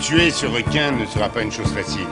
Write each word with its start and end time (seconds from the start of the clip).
Tuer 0.00 0.30
ce 0.30 0.46
requin 0.46 0.92
ne 0.92 1.04
sera 1.04 1.28
pas 1.28 1.42
une 1.42 1.52
chose 1.52 1.72
facile. 1.72 2.06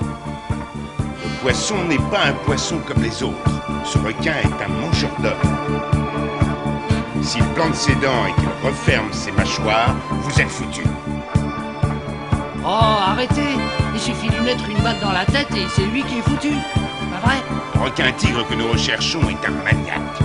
Le 0.50 1.40
poisson 1.40 1.77
n'est 1.89 1.97
pas 1.97 2.27
un 2.27 2.33
poisson 2.45 2.79
comme 2.87 3.03
les 3.03 3.23
autres. 3.23 3.51
Ce 3.85 3.97
requin 3.99 4.35
est 4.43 4.62
un 4.62 4.69
mangeur 4.69 5.11
d'hommes. 5.21 5.32
S'il 7.22 7.43
plante 7.54 7.74
ses 7.74 7.95
dents 7.95 8.27
et 8.27 8.40
qu'il 8.40 8.48
referme 8.62 9.11
ses 9.12 9.32
mâchoires, 9.32 9.96
vous 10.11 10.40
êtes 10.40 10.48
foutus. 10.48 10.85
Oh, 12.62 12.98
arrêtez 13.08 13.56
Il 13.94 14.00
suffit 14.00 14.28
de 14.28 14.34
lui 14.34 14.44
mettre 14.44 14.68
une 14.68 14.82
balle 14.82 15.00
dans 15.00 15.12
la 15.12 15.24
tête 15.24 15.50
et 15.56 15.66
c'est 15.74 15.86
lui 15.86 16.02
qui 16.02 16.18
est 16.18 16.23
foutu. 16.23 16.50
Pas 16.50 17.27
vrai? 17.27 17.36
Le 17.75 17.80
requin 17.80 18.12
tigre 18.12 18.46
que 18.46 18.55
nous 18.55 18.68
recherchons 18.68 19.23
est 19.30 19.46
un 19.46 19.52
maniaque. 19.64 20.18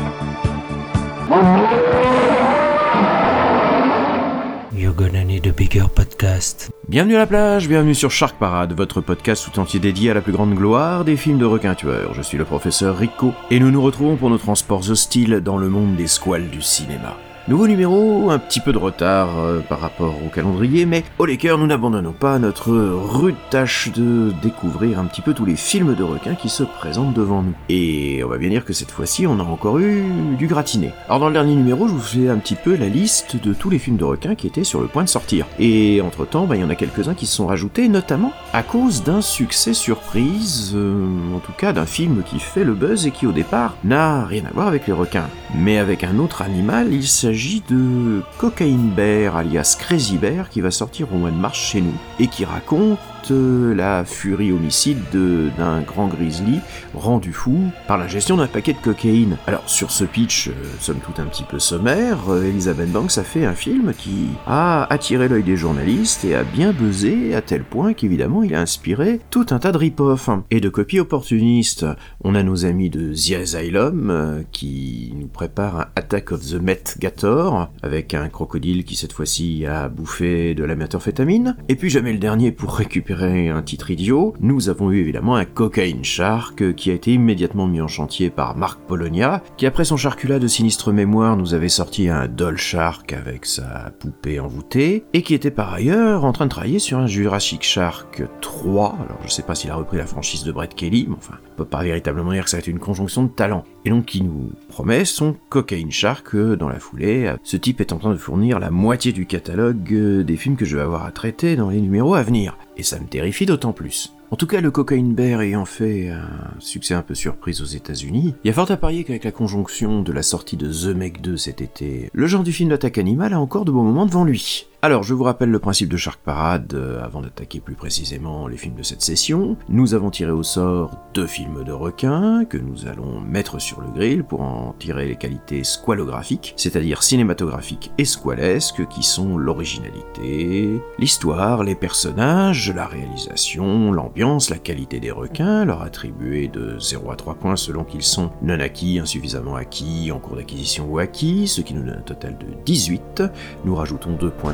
Bienvenue 6.88 7.16
à 7.16 7.20
la 7.20 7.28
plage, 7.28 7.68
bienvenue 7.68 7.96
sur 7.96 8.12
Shark 8.12 8.38
Parade, 8.38 8.74
votre 8.74 9.02
podcast 9.02 9.44
tout 9.44 9.60
entier 9.60 9.80
dédié 9.80 10.12
à 10.12 10.14
la 10.14 10.22
plus 10.22 10.32
grande 10.32 10.54
gloire 10.54 11.04
des 11.04 11.18
films 11.18 11.40
de 11.40 11.46
requins 11.46 11.74
tueurs. 11.74 12.14
Je 12.14 12.22
suis 12.22 12.38
le 12.38 12.46
professeur 12.46 12.98
Rico 12.98 13.34
et 13.50 13.60
nous 13.60 13.72
nous 13.72 13.82
retrouvons 13.82 14.18
pour 14.18 14.30
nos 14.30 14.38
transports 14.38 14.90
hostiles 14.92 15.42
dans 15.44 15.58
le 15.58 15.68
monde 15.68 15.96
des 15.96 16.08
squales 16.08 16.50
du 16.50 16.62
cinéma. 16.62 17.18
Nouveau 17.50 17.68
numéro, 17.68 18.32
un 18.32 18.40
petit 18.40 18.62
peu 18.62 18.72
de 18.72 18.78
retard 18.78 19.38
euh, 19.38 19.60
par 19.60 19.82
rapport 19.82 20.16
au 20.26 20.30
calendrier, 20.30 20.86
mais 20.86 21.04
au 21.20 21.26
les 21.26 21.36
cœurs, 21.36 21.58
nous 21.58 21.68
n'abandonnons 21.68 22.14
pas 22.14 22.40
notre 22.40 22.72
rude 22.72 23.36
tâche 23.50 23.92
de 23.92 24.32
découvrir 24.42 24.98
un 24.98 25.04
petit 25.04 25.20
peu 25.20 25.34
tous 25.34 25.44
les 25.44 25.58
films 25.58 25.94
de 25.94 26.04
requins 26.04 26.36
qui 26.36 26.48
se 26.48 26.64
présentent 26.64 27.14
devant 27.14 27.42
nous. 27.42 27.54
Et 27.68 28.24
on 28.24 28.30
va 28.30 28.38
bien 28.38 28.48
dire 28.48 28.64
que 28.64 28.72
cette 28.72 28.92
fois-ci, 28.92 29.28
on 29.28 29.42
a 29.42 29.44
encore 29.44 29.80
eu 29.80 30.06
du 30.38 30.48
gratiné. 30.48 30.92
Alors 31.10 31.20
dans 31.20 31.28
le 31.28 31.34
dernier 31.34 31.56
numéro, 31.56 31.86
je 31.90 31.94
vous 31.94 32.00
fais 32.00 32.30
un 32.30 32.38
petit 32.38 32.56
peu 32.56 32.78
la 32.78 32.88
liste 32.88 33.36
de 33.36 33.54
tous 33.54 33.70
les 33.70 33.78
films 33.78 33.98
de 33.98 34.06
requins 34.06 34.36
qui 34.36 34.48
étaient 34.48 34.64
sur 34.64 34.80
le 34.80 34.88
point 34.88 35.04
de 35.04 35.10
sortir. 35.10 35.46
Et 35.60 36.00
entre-temps, 36.00 36.46
bah, 36.46 36.56
il 36.56 36.62
y 36.62 36.64
en 36.64 36.70
a 36.70 36.76
quelques-uns 36.76 37.14
qui 37.14 37.26
se 37.26 37.36
sont 37.36 37.48
rajoutés, 37.48 37.90
notamment 37.90 38.32
à 38.54 38.64
cause 38.64 39.04
d'un 39.04 39.20
succès 39.20 39.74
surprise, 39.74 40.72
euh, 40.76 41.36
en 41.36 41.40
tout 41.40 41.52
cas 41.52 41.74
d'un 41.74 41.86
film 41.86 42.24
qui 42.26 42.40
fait 42.40 42.64
le 42.64 42.74
buzz 42.74 43.06
et 43.06 43.12
qui 43.12 43.28
au 43.28 43.34
départ 43.34 43.76
n'a 43.84 44.24
rien 44.24 44.44
à 44.50 44.54
voir 44.54 44.68
avec 44.68 44.88
les 44.88 44.94
requins. 44.94 45.28
Mais 45.58 45.78
avec 45.78 46.06
un 46.06 46.20
autre 46.20 46.42
animal, 46.42 46.94
il 46.94 47.06
s'agit 47.06 47.33
de 47.68 48.22
Cocaine 48.38 48.92
Bear, 48.96 49.36
alias 49.38 49.76
Crazy 49.80 50.18
Bear, 50.18 50.50
qui 50.50 50.62
va 50.62 50.70
sortir 50.70 51.12
au 51.12 51.18
mois 51.18 51.32
de 51.32 51.36
mars 51.36 51.58
chez 51.58 51.82
nous, 51.82 51.96
et 52.20 52.28
qui 52.28 52.46
raconte 52.46 53.00
la 53.32 54.06
furie 54.06 54.52
homicide 54.52 54.98
de- 55.12 55.50
d'un 55.58 55.82
grand 55.82 56.08
grizzly 56.08 56.60
rendu 56.94 57.32
fou 57.34 57.58
par 57.88 57.98
la 57.98 58.08
gestion 58.08 58.38
d'un 58.38 58.48
paquet 58.48 58.74
de 58.74 58.78
cocaïne. 58.80 59.38
Alors 59.48 59.64
sur 59.68 59.92
ce 59.92 60.04
pitch, 60.04 60.48
euh, 60.50 60.52
somme 60.80 61.00
toute 61.06 61.20
un 61.20 61.26
petit 61.26 61.44
peu 61.44 61.60
sommaire, 61.60 62.18
euh, 62.30 62.44
Elizabeth 62.44 62.92
Banks 62.92 63.18
a 63.18 63.24
fait 63.24 63.46
un 63.46 63.54
film 63.54 63.94
qui 63.98 64.28
a 64.46 64.92
attiré 64.92 65.28
l'œil 65.28 65.44
des 65.44 65.58
journalistes 65.58 66.26
et 66.26 66.36
a 66.36 66.44
bien 66.44 66.72
buzzé 66.72 67.34
à 67.36 67.42
tel 67.42 67.64
point 67.64 67.94
qu'évidemment 67.94 68.44
il 68.44 68.54
a 68.56 68.62
inspiré 68.62 69.20
tout 69.30 69.46
un 69.52 69.60
tas 69.60 69.72
de 69.72 69.78
rip-off 69.78 70.30
et 70.52 70.60
de 70.60 70.70
copies 70.70 71.00
opportunistes. 71.00 71.86
On 72.24 72.36
a 72.36 72.44
nos 72.44 72.66
amis 72.66 72.90
de 72.90 73.14
The 73.14 73.42
Asylum 73.42 74.10
euh, 74.10 74.42
qui 74.52 75.14
nous 75.18 75.28
préparent 75.28 75.80
un 75.82 75.88
Attack 75.96 76.32
of 76.32 76.42
the 76.42 76.62
Met 76.62 76.84
Gator 77.00 77.70
avec 77.82 78.14
un 78.14 78.28
crocodile 78.30 78.84
qui 78.84 78.96
cette 78.96 79.14
fois-ci 79.14 79.66
a 79.66 79.88
bouffé 79.90 80.54
de 80.56 80.64
la 80.64 80.76
méthamphétamine. 80.76 81.56
Et 81.70 81.76
puis 81.76 81.90
jamais 81.90 82.12
le 82.14 82.20
dernier 82.20 82.52
pour 82.52 82.76
récupérer 82.76 83.13
un 83.22 83.62
titre 83.62 83.92
idiot, 83.92 84.34
nous 84.40 84.70
avons 84.70 84.92
eu 84.92 85.00
évidemment 85.00 85.36
un 85.36 85.46
Cocaine 85.46 86.04
Shark 86.04 86.74
qui 86.76 86.90
a 86.90 86.94
été 86.94 87.14
immédiatement 87.14 87.68
mis 87.68 87.82
en 87.82 87.88
chantier 87.88 88.30
par 88.30 88.58
Marc 88.58 88.80
Polonia, 88.88 89.44
qui 89.58 89.66
après 89.66 89.86
son 89.86 89.98
charculat 89.98 90.40
de 90.40 90.48
sinistre 90.48 90.92
mémoire 90.92 91.38
nous 91.38 91.54
avait 91.54 91.70
sorti 91.70 92.10
un 92.10 92.28
Doll 92.28 92.58
Shark 92.58 93.14
avec 93.14 93.46
sa 93.46 93.92
poupée 94.00 94.40
envoûtée, 94.40 95.06
et 95.14 95.22
qui 95.22 95.34
était 95.34 95.52
par 95.52 95.74
ailleurs 95.74 96.26
en 96.26 96.32
train 96.32 96.46
de 96.46 96.50
travailler 96.50 96.80
sur 96.80 96.98
un 96.98 97.08
Jurassic 97.08 97.64
Shark 97.64 98.24
3, 98.42 98.98
alors 99.00 99.20
je 99.26 99.30
sais 99.30 99.44
pas 99.44 99.56
s'il 99.56 99.70
a 99.70 99.76
repris 99.76 99.98
la 99.98 100.08
franchise 100.08 100.44
de 100.44 100.52
Brett 100.52 100.74
Kelly, 100.74 101.06
mais 101.08 101.16
enfin, 101.18 101.36
on 101.54 101.58
peut 101.58 101.66
pas 101.66 101.84
véritablement 101.84 102.32
dire 102.32 102.46
que 102.46 102.50
ça 102.50 102.58
va 102.58 102.62
être 102.62 102.68
une 102.68 102.80
conjonction 102.80 103.24
de 103.24 103.30
talents. 103.30 103.66
Et 103.86 103.90
donc 103.90 104.06
qui 104.06 104.24
nous 104.24 104.52
promet 104.70 105.06
son 105.06 105.36
Cocaine 105.50 105.92
Shark 105.92 106.36
euh, 106.36 106.56
dans 106.56 106.70
la 106.70 106.80
foulée. 106.80 107.34
Ce 107.44 107.58
type 107.58 107.82
est 107.82 107.92
en 107.92 107.98
train 107.98 108.12
de 108.12 108.18
fournir 108.18 108.60
la 108.60 108.72
moitié 108.72 109.12
du 109.12 109.26
catalogue 109.26 109.94
euh, 109.94 110.24
des 110.24 110.38
films 110.38 110.56
que 110.56 110.66
je 110.66 110.78
vais 110.78 110.84
avoir 110.84 111.06
à 111.06 111.12
traiter 111.12 111.56
dans 111.56 111.70
les 111.70 111.82
numéros 111.82 112.16
à 112.16 112.24
venir. 112.24 112.58
Et 112.78 112.84
ça 112.84 113.00
me 113.00 113.06
terrifie 113.06 113.46
d'autant 113.46 113.74
plus. 113.74 114.14
En 114.34 114.36
tout 114.36 114.48
cas, 114.48 114.62
le 114.62 114.72
Cocaine 114.72 115.14
Bear 115.14 115.42
ayant 115.42 115.66
fait 115.66 116.10
un 116.10 116.28
succès 116.58 116.96
un 116.96 117.04
peu 117.04 117.14
surprise 117.14 117.62
aux 117.62 117.66
États-Unis, 117.66 118.34
il 118.44 118.48
y 118.48 118.50
a 118.50 118.54
fort 118.54 118.72
à 118.72 118.78
parier 118.78 119.04
qu'avec 119.04 119.26
la 119.26 119.32
conjonction 119.32 120.02
de 120.02 120.12
la 120.12 120.24
sortie 120.24 120.58
de 120.58 120.72
The 120.72 120.96
Meg 120.96 121.22
2 121.22 121.38
cet 121.38 121.62
été, 121.62 122.10
le 122.12 122.26
genre 122.26 122.42
du 122.42 122.52
film 122.52 122.70
d'attaque 122.70 122.98
animale 122.98 123.34
a 123.34 123.40
encore 123.40 123.64
de 123.64 123.72
bons 123.72 123.84
moments 123.84 124.08
devant 124.08 124.24
lui. 124.24 124.66
Alors, 124.86 125.02
je 125.02 125.14
vous 125.14 125.24
rappelle 125.24 125.50
le 125.50 125.60
principe 125.60 125.88
de 125.88 125.96
Shark 125.96 126.20
Parade 126.26 126.74
euh, 126.74 127.02
avant 127.02 127.22
d'attaquer 127.22 127.62
plus 127.62 127.76
précisément 127.76 128.50
les 128.50 128.58
films 128.58 128.76
de 128.76 128.84
cette 128.84 129.02
session. 129.02 129.56
Nous 129.70 129.94
avons 129.94 130.10
tiré 130.10 130.32
au 130.32 130.44
sort 130.44 130.98
deux 131.14 131.26
films 131.26 131.64
de 131.64 131.72
requins 131.72 132.44
que 132.44 132.58
nous 132.58 132.86
allons 132.86 133.22
mettre 133.22 133.62
sur 133.62 133.80
le 133.80 133.88
grill 133.88 134.26
pour 134.26 134.42
en 134.42 134.76
tirer 134.78 135.08
les 135.08 135.16
qualités 135.16 135.64
squalographiques, 135.64 136.54
c'est-à-dire 136.58 137.02
cinématographiques 137.02 137.94
et 137.98 138.04
squalesques 138.04 138.86
qui 138.90 139.04
sont 139.04 139.38
l'originalité, 139.38 140.82
l'histoire, 141.00 141.64
les 141.64 141.76
personnages, 141.76 142.70
la 142.76 142.86
réalisation, 142.86 143.90
l'ambiance, 143.94 144.50
la 144.50 144.58
qualité 144.58 145.00
des 145.00 145.12
requins, 145.12 145.64
leur 145.64 145.82
attribué 145.82 146.50
de 146.50 146.78
0 146.78 147.10
à 147.10 147.16
3 147.16 147.36
points 147.36 147.56
selon 147.56 147.86
qu'ils 147.86 148.04
sont 148.04 148.32
non 148.42 148.60
acquis, 148.60 149.00
insuffisamment 149.00 149.56
acquis, 149.56 150.12
en 150.12 150.20
cours 150.20 150.36
d'acquisition 150.36 150.88
ou 150.90 150.98
acquis, 151.00 151.48
ce 151.48 151.62
qui 151.62 151.74
nous 151.74 151.84
donne 151.84 152.00
un 152.00 152.02
total 152.02 152.38
de 152.38 152.48
18. 152.66 153.24
Nous 153.64 153.76
rajoutons 153.76 154.12
2 154.20 154.30
points 154.30 154.52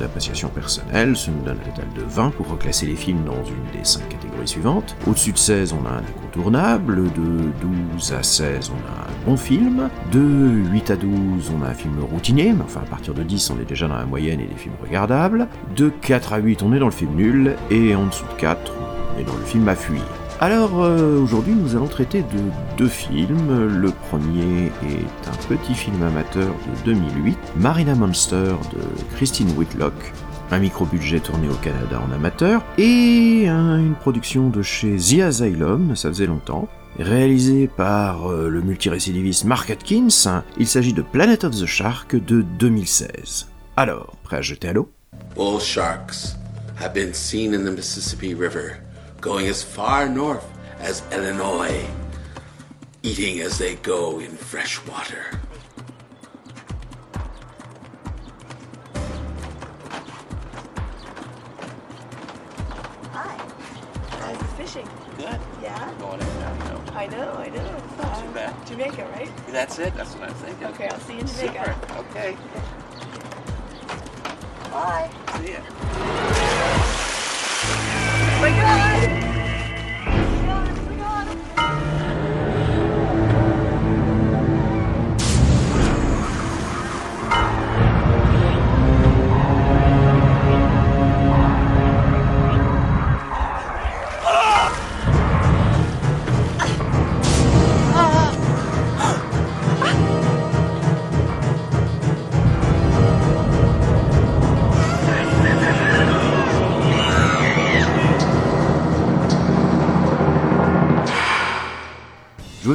personnelle, 0.54 1.16
ce 1.16 1.32
nous 1.32 1.42
donne 1.44 1.58
un 1.58 1.70
total 1.70 1.88
de 1.96 2.02
20 2.02 2.32
pour 2.32 2.50
reclasser 2.50 2.86
les 2.86 2.96
films 2.96 3.24
dans 3.26 3.44
une 3.46 3.80
des 3.80 3.84
5 3.84 4.08
catégories 4.10 4.48
suivantes. 4.48 4.96
Au-dessus 5.08 5.32
de 5.32 5.38
16, 5.38 5.74
on 5.74 5.86
a 5.86 5.92
un 5.92 6.00
incontournable, 6.00 7.04
de 7.14 7.52
12 7.96 8.14
à 8.14 8.24
16, 8.24 8.72
on 8.72 8.76
a 8.76 9.10
un 9.10 9.26
bon 9.26 9.38
film, 9.38 9.90
de 10.12 10.20
8 10.72 10.92
à 10.92 10.96
12, 10.96 11.52
on 11.58 11.64
a 11.64 11.70
un 11.70 11.74
film 11.74 12.00
routinier, 12.12 12.54
mais 12.54 12.64
enfin 12.64 12.82
à 12.82 12.90
partir 12.90 13.14
de 13.14 13.24
10, 13.24 13.50
on 13.52 13.60
est 13.60 13.66
déjà 13.66 13.88
dans 13.88 13.98
la 13.98 14.06
moyenne 14.06 14.40
et 14.40 14.48
des 14.48 14.56
films 14.56 14.76
regardables, 14.82 15.48
de 15.76 15.90
4 15.90 16.34
à 16.34 16.38
8, 16.38 16.64
on 16.64 16.74
est 16.74 16.80
dans 16.80 16.86
le 16.86 16.92
film 16.92 17.16
nul, 17.16 17.56
et 17.72 17.96
en 17.96 18.06
dessous 18.06 18.26
de 18.26 18.40
4, 18.40 18.74
on 19.16 19.20
est 19.20 19.24
dans 19.24 19.36
le 19.36 19.46
film 19.46 19.68
à 19.68 19.76
fuir. 19.76 20.04
Alors 20.42 20.82
euh, 20.84 21.20
aujourd'hui 21.20 21.54
nous 21.54 21.76
allons 21.76 21.88
traiter 21.88 22.22
de 22.22 22.40
deux 22.78 22.88
films. 22.88 23.68
Le 23.82 23.92
premier 24.10 24.68
est 24.88 25.28
un 25.28 25.36
petit 25.56 25.74
film 25.74 26.02
amateur 26.02 26.48
de 26.86 26.94
2008, 26.94 27.38
Marina 27.58 27.94
Monster 27.96 28.54
de 28.72 29.16
Christine 29.16 29.52
Whitlock, 29.58 29.94
un 30.52 30.60
micro-budget 30.60 31.20
tourné 31.20 31.50
au 31.50 31.56
Canada 31.56 32.02
en 32.08 32.12
amateur, 32.14 32.64
et 32.78 33.48
un- 33.50 33.80
une 33.80 33.96
production 33.96 34.50
de 34.50 34.62
chez 34.62 34.96
The 34.96 35.20
Asylum, 35.24 35.96
ça 35.98 36.08
faisait 36.08 36.26
longtemps, 36.28 36.70
réalisé 36.98 37.68
par 37.68 38.32
euh, 38.32 38.48
le 38.48 38.62
multirécidiviste 38.62 39.44
Mark 39.44 39.70
Atkins. 39.70 40.42
Il 40.58 40.68
s'agit 40.68 40.94
de 40.94 41.02
Planet 41.02 41.44
of 41.44 41.52
the 41.60 41.66
Shark 41.66 42.16
de 42.16 42.42
2016. 42.60 43.50
Alors, 43.76 44.16
prêt 44.24 44.38
à 44.38 44.42
jeter 44.42 44.70
à 44.70 44.74
l'eau? 44.74 44.90
Bull 45.36 45.60
sharks 45.60 46.36
have 46.82 46.94
been 46.94 47.14
seen 47.14 47.54
in 47.54 47.60
the 47.66 47.76
Mississippi 47.76 48.34
River, 48.34 48.78
going 49.22 49.48
as 49.48 49.62
far 49.64 50.08
north 50.08 50.46
as 50.80 51.04
Illinois, 51.12 51.86
eating 53.04 53.42
as 53.42 53.58
they 53.58 53.76
go 53.76 54.20
in 54.20 54.32
fresh 54.32 54.86
water. 54.88 55.26
Hi. 63.12 63.38
How's 64.10 64.38
the 64.38 64.46
fishing? 64.46 64.88
Good. 65.18 65.40
Yeah? 65.62 65.94
Going 66.00 66.22
in 66.22 66.28
now, 66.40 66.54
you 66.54 66.60
know. 66.60 66.84
I 66.94 67.08
know, 67.08 67.34
I 67.34 67.50
know. 67.50 67.82
Uh, 68.00 68.22
too 68.22 68.32
bad. 68.32 68.68
Jamaica, 68.68 69.06
right? 69.12 69.32
That's 69.48 69.80
it. 69.80 69.94
That's 69.96 70.14
what 70.16 70.30
I'm 70.30 70.36
thinking. 70.36 70.68
Okay, 70.68 70.88
I'll 70.88 71.00
see 71.02 71.14
you 71.14 71.20
in 71.20 71.28
Jamaica. 71.28 71.78
Super. 71.82 72.00
Okay. 72.00 72.38
Bye. 74.72 75.10
See 75.38 75.54
ya. 75.54 76.96
Oh 78.40 78.44
my 78.44 78.52
God! 78.52 79.29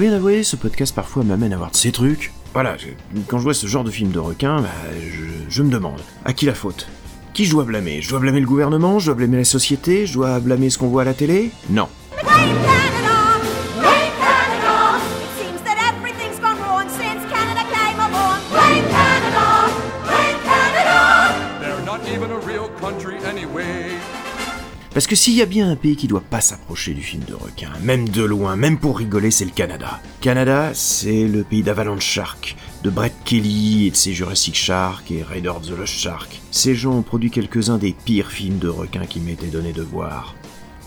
Bien 0.05 0.13
avouer, 0.13 0.43
ce 0.43 0.55
podcast 0.57 0.95
parfois 0.95 1.25
m'amène 1.25 1.55
à 1.55 1.57
voir 1.57 1.71
de 1.71 1.77
ces 1.77 1.91
trucs. 1.91 2.35
Voilà, 2.53 2.77
quand 3.27 3.39
je 3.39 3.43
vois 3.43 3.55
ce 3.55 3.67
genre 3.67 3.85
de 3.85 3.91
film 3.91 4.11
de 4.11 4.19
requin, 4.19 4.61
bah, 4.61 4.69
je, 5.49 5.63
me 5.63 5.71
demande, 5.71 5.99
à 6.27 6.35
qui 6.35 6.45
la 6.45 6.53
faute? 6.53 6.89
Qui 7.33 7.47
je 7.47 7.53
dois 7.53 7.65
blâmer? 7.65 8.03
Je 8.03 8.11
dois 8.11 8.19
blâmer 8.19 8.41
le 8.41 8.47
gouvernement? 8.47 8.99
Je 8.99 9.07
dois 9.07 9.15
blâmer 9.15 9.39
la 9.39 9.45
société? 9.45 10.05
Je 10.05 10.13
dois 10.13 10.41
blâmer 10.41 10.69
ce 10.69 10.77
qu'on 10.77 10.89
voit 10.89 11.01
à 11.01 11.05
la 11.07 11.15
télé? 11.15 11.53
Non. 11.71 11.89
Parce 24.95 25.09
que 25.09 25.17
s'il 25.17 25.35
y 25.35 25.43
a 25.43 25.47
bien 25.47 25.69
un 25.69 25.75
pays 25.75 25.97
qui 25.97 26.07
doit 26.07 26.21
pas 26.21 26.41
s'approcher 26.41 26.95
du 26.95 27.03
film 27.03 27.25
de 27.25 27.35
requin, 27.35 27.73
même 27.83 28.09
de 28.09 28.23
loin, 28.23 28.55
même 28.55 28.79
pour 28.79 28.97
rigoler, 28.97 29.33
c'est 29.33 29.45
le 29.45 29.51
Canada. 29.51 30.01
Canada, 30.21 30.71
c'est 30.73 31.27
le 31.27 31.43
pays 31.43 31.65
d'Avalanche 31.65 32.05
Shark, 32.05 32.57
de 32.85 32.91
Brett 32.91 33.13
Kelly 33.25 33.89
et 33.89 33.91
de 33.91 33.97
ses 33.97 34.13
Jurassic 34.13 34.55
Shark 34.55 35.11
et 35.11 35.25
Raider 35.25 35.49
of 35.49 35.63
the 35.63 35.77
Lost 35.77 35.95
Shark. 35.95 36.41
Ces 36.53 36.77
gens 36.77 36.93
ont 36.93 37.03
produit 37.03 37.33
quelques-uns 37.33 37.79
des 37.79 37.93
pires 37.93 38.31
films 38.31 38.59
de 38.59 38.69
requins 38.69 39.07
qui 39.07 39.19
m'étaient 39.19 39.49
donné 39.49 39.73
de 39.73 39.83
voir. 39.83 40.37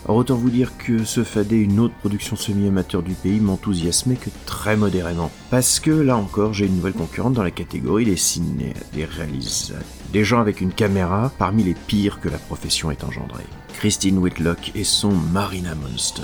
Or 0.08 0.16
autant 0.16 0.36
vous 0.36 0.52
dire 0.52 0.78
que 0.78 1.04
ce 1.04 1.26
fadé, 1.26 1.58
une 1.58 1.82
autre 1.82 1.96
production 1.96 2.38
semi-amateur 2.38 3.04
du 3.04 3.14
pays, 3.14 3.42
m'enthousiasmait 3.42 4.16
que 4.16 4.30
très 4.46 4.78
modérément. 4.78 5.32
Parce 5.50 5.82
que 5.82 5.92
là 5.92 6.16
encore, 6.16 6.54
j'ai 6.54 6.68
une 6.68 6.78
nouvelle 6.78 6.94
concurrente 6.94 7.34
dans 7.34 7.44
la 7.44 7.52
catégorie 7.52 8.06
des 8.06 8.16
ciné, 8.16 8.74
des 8.94 9.04
réalisateurs, 9.04 9.84
des 10.14 10.24
gens 10.24 10.40
avec 10.40 10.62
une 10.62 10.72
caméra 10.72 11.30
parmi 11.38 11.64
les 11.64 11.74
pires 11.74 12.22
que 12.22 12.30
la 12.30 12.38
profession 12.38 12.90
ait 12.90 13.04
engendré. 13.04 13.44
Christine 13.78 14.18
Whitlock 14.18 14.72
et 14.74 14.84
son 14.84 15.12
Marina 15.12 15.76
Monster. 15.76 16.24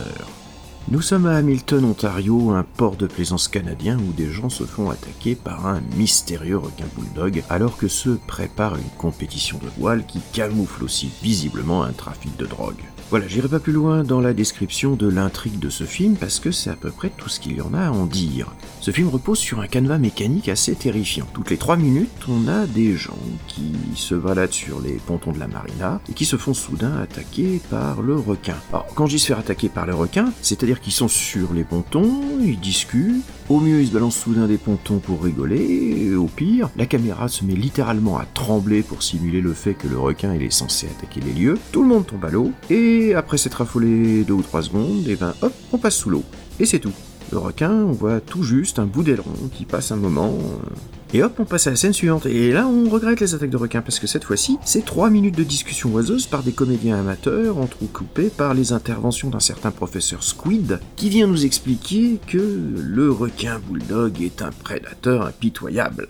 Nous 0.89 1.01
sommes 1.03 1.27
à 1.27 1.35
Hamilton, 1.35 1.85
Ontario, 1.85 2.49
un 2.49 2.63
port 2.63 2.95
de 2.95 3.05
plaisance 3.05 3.47
canadien 3.47 3.99
où 3.99 4.11
des 4.11 4.31
gens 4.31 4.49
se 4.49 4.63
font 4.63 4.89
attaquer 4.89 5.35
par 5.35 5.67
un 5.67 5.81
mystérieux 5.95 6.57
requin 6.57 6.85
bulldog 6.97 7.43
alors 7.51 7.77
que 7.77 7.87
se 7.87 8.09
prépare 8.09 8.75
une 8.75 8.89
compétition 8.97 9.59
de 9.59 9.69
voile 9.79 10.03
qui 10.07 10.19
camoufle 10.33 10.83
aussi 10.83 11.11
visiblement 11.21 11.83
un 11.83 11.91
trafic 11.91 12.35
de 12.37 12.47
drogue. 12.47 12.81
Voilà, 13.13 13.27
j'irai 13.27 13.47
pas 13.47 13.59
plus 13.59 13.73
loin 13.73 14.03
dans 14.03 14.21
la 14.21 14.33
description 14.33 14.95
de 14.95 15.07
l'intrigue 15.07 15.59
de 15.59 15.69
ce 15.69 15.83
film 15.83 16.15
parce 16.15 16.39
que 16.39 16.49
c'est 16.49 16.71
à 16.71 16.75
peu 16.75 16.89
près 16.89 17.11
tout 17.15 17.29
ce 17.29 17.39
qu'il 17.39 17.55
y 17.55 17.61
en 17.61 17.71
a 17.75 17.81
à 17.81 17.91
en 17.91 18.07
dire. 18.07 18.51
Ce 18.81 18.89
film 18.89 19.07
repose 19.07 19.37
sur 19.37 19.59
un 19.59 19.67
canevas 19.67 19.99
mécanique 19.99 20.49
assez 20.49 20.73
terrifiant. 20.73 21.27
Toutes 21.31 21.51
les 21.51 21.57
3 21.57 21.77
minutes, 21.77 22.09
on 22.27 22.47
a 22.47 22.65
des 22.65 22.97
gens 22.97 23.19
qui 23.47 23.75
se 23.93 24.15
baladent 24.15 24.51
sur 24.51 24.81
les 24.81 24.93
pontons 24.93 25.31
de 25.31 25.37
la 25.37 25.47
marina 25.47 26.01
et 26.09 26.13
qui 26.13 26.25
se 26.25 26.37
font 26.37 26.55
soudain 26.55 26.97
attaquer 26.97 27.61
par 27.69 28.01
le 28.01 28.15
requin. 28.15 28.55
Alors, 28.69 28.87
quand 28.95 29.05
dis 29.05 29.19
se 29.19 29.27
faire 29.27 29.37
attaquer 29.37 29.69
par 29.69 29.85
le 29.85 29.93
requin, 29.93 30.33
c'est-à-dire 30.41 30.81
qu'ils 30.81 30.91
sont 30.91 31.07
sur 31.07 31.53
les 31.53 31.63
pontons, 31.63 32.19
ils 32.41 32.59
discutent, 32.59 33.23
au 33.53 33.59
mieux 33.59 33.81
ils 33.81 33.87
se 33.87 33.93
balancent 33.93 34.17
soudain 34.17 34.47
des 34.47 34.57
pontons 34.57 34.97
pour 34.97 35.23
rigoler, 35.23 36.07
et 36.07 36.15
au 36.15 36.25
pire, 36.25 36.71
la 36.75 36.87
caméra 36.87 37.27
se 37.27 37.45
met 37.45 37.53
littéralement 37.53 38.17
à 38.17 38.25
trembler 38.25 38.81
pour 38.81 39.03
simuler 39.03 39.41
le 39.41 39.53
fait 39.53 39.75
que 39.75 39.87
le 39.87 39.99
requin 39.99 40.33
il 40.33 40.41
est 40.41 40.49
censé 40.49 40.87
attaquer 40.87 41.21
les 41.21 41.33
lieux. 41.33 41.59
Tout 41.71 41.83
le 41.83 41.89
monde 41.89 42.07
tombe 42.07 42.25
à 42.25 42.31
l'eau, 42.31 42.51
et 42.71 43.13
après 43.13 43.37
s'être 43.37 43.61
affolé 43.61 44.23
deux 44.23 44.33
ou 44.33 44.41
trois 44.41 44.63
secondes, 44.63 45.07
et 45.07 45.15
ben 45.15 45.35
hop, 45.43 45.53
on 45.71 45.77
passe 45.77 45.97
sous 45.97 46.09
l'eau. 46.09 46.23
Et 46.59 46.65
c'est 46.65 46.79
tout. 46.79 46.93
Le 47.31 47.37
requin, 47.37 47.71
on 47.71 47.91
voit 47.91 48.19
tout 48.21 48.41
juste 48.43 48.79
un 48.79 48.85
bout 48.85 49.03
d'aileron 49.03 49.33
qui 49.53 49.65
passe 49.65 49.91
un 49.91 49.97
moment. 49.97 50.29
euh, 50.29 50.69
Et 51.15 51.21
hop, 51.21 51.39
on 51.39 51.45
passe 51.45 51.67
à 51.67 51.69
la 51.69 51.75
scène 51.75 51.93
suivante. 51.93 52.25
Et 52.25 52.51
là, 52.51 52.65
on 52.65 52.89
regrette 52.89 53.19
les 53.19 53.35
attaques 53.35 53.51
de 53.51 53.57
requins 53.57 53.83
parce 53.83 53.99
que 53.99 54.07
cette 54.07 54.23
fois-ci, 54.23 54.57
c'est 54.65 54.83
3 54.83 55.11
minutes 55.11 55.37
de 55.37 55.43
discussion 55.43 55.93
oiseuse 55.93 56.25
par 56.25 56.41
des 56.41 56.53
comédiens 56.53 56.99
amateurs, 56.99 57.59
entrecoupés 57.59 58.31
par 58.31 58.55
les 58.55 58.73
interventions 58.73 59.29
d'un 59.29 59.39
certain 59.39 59.69
professeur 59.69 60.23
Squid, 60.23 60.79
qui 60.95 61.09
vient 61.09 61.27
nous 61.27 61.45
expliquer 61.45 62.19
que 62.25 62.39
le 62.39 63.11
requin 63.11 63.59
bulldog 63.59 64.23
est 64.23 64.41
un 64.41 64.49
prédateur 64.49 65.27
impitoyable. 65.27 66.07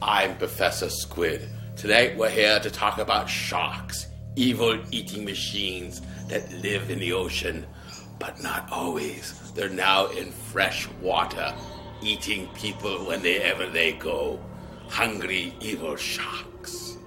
I'm 0.00 0.34
Professor 0.38 0.90
Squid. 0.90 1.42
Tonight 1.76 2.16
we're 2.16 2.30
here 2.30 2.58
to 2.58 2.70
talk 2.70 2.98
about 2.98 3.28
sharks, 3.28 4.08
evil 4.36 4.78
eating 4.92 5.26
machines 5.26 6.00
that 6.30 6.50
live 6.62 6.90
in 6.90 6.98
the 6.98 7.12
ocean, 7.12 7.66
but 8.18 8.42
not 8.42 8.64
always. 8.72 9.34
They're 9.54 9.68
now 9.68 10.06
in 10.06 10.32
fresh 10.32 10.88
water, 11.02 11.52
eating 12.02 12.48
people 12.54 13.06
whenever 13.06 13.66
they 13.72 13.92
go. 13.92 14.38
Hungry, 14.88 15.54
evil 15.60 15.96
sharks. 15.96 16.98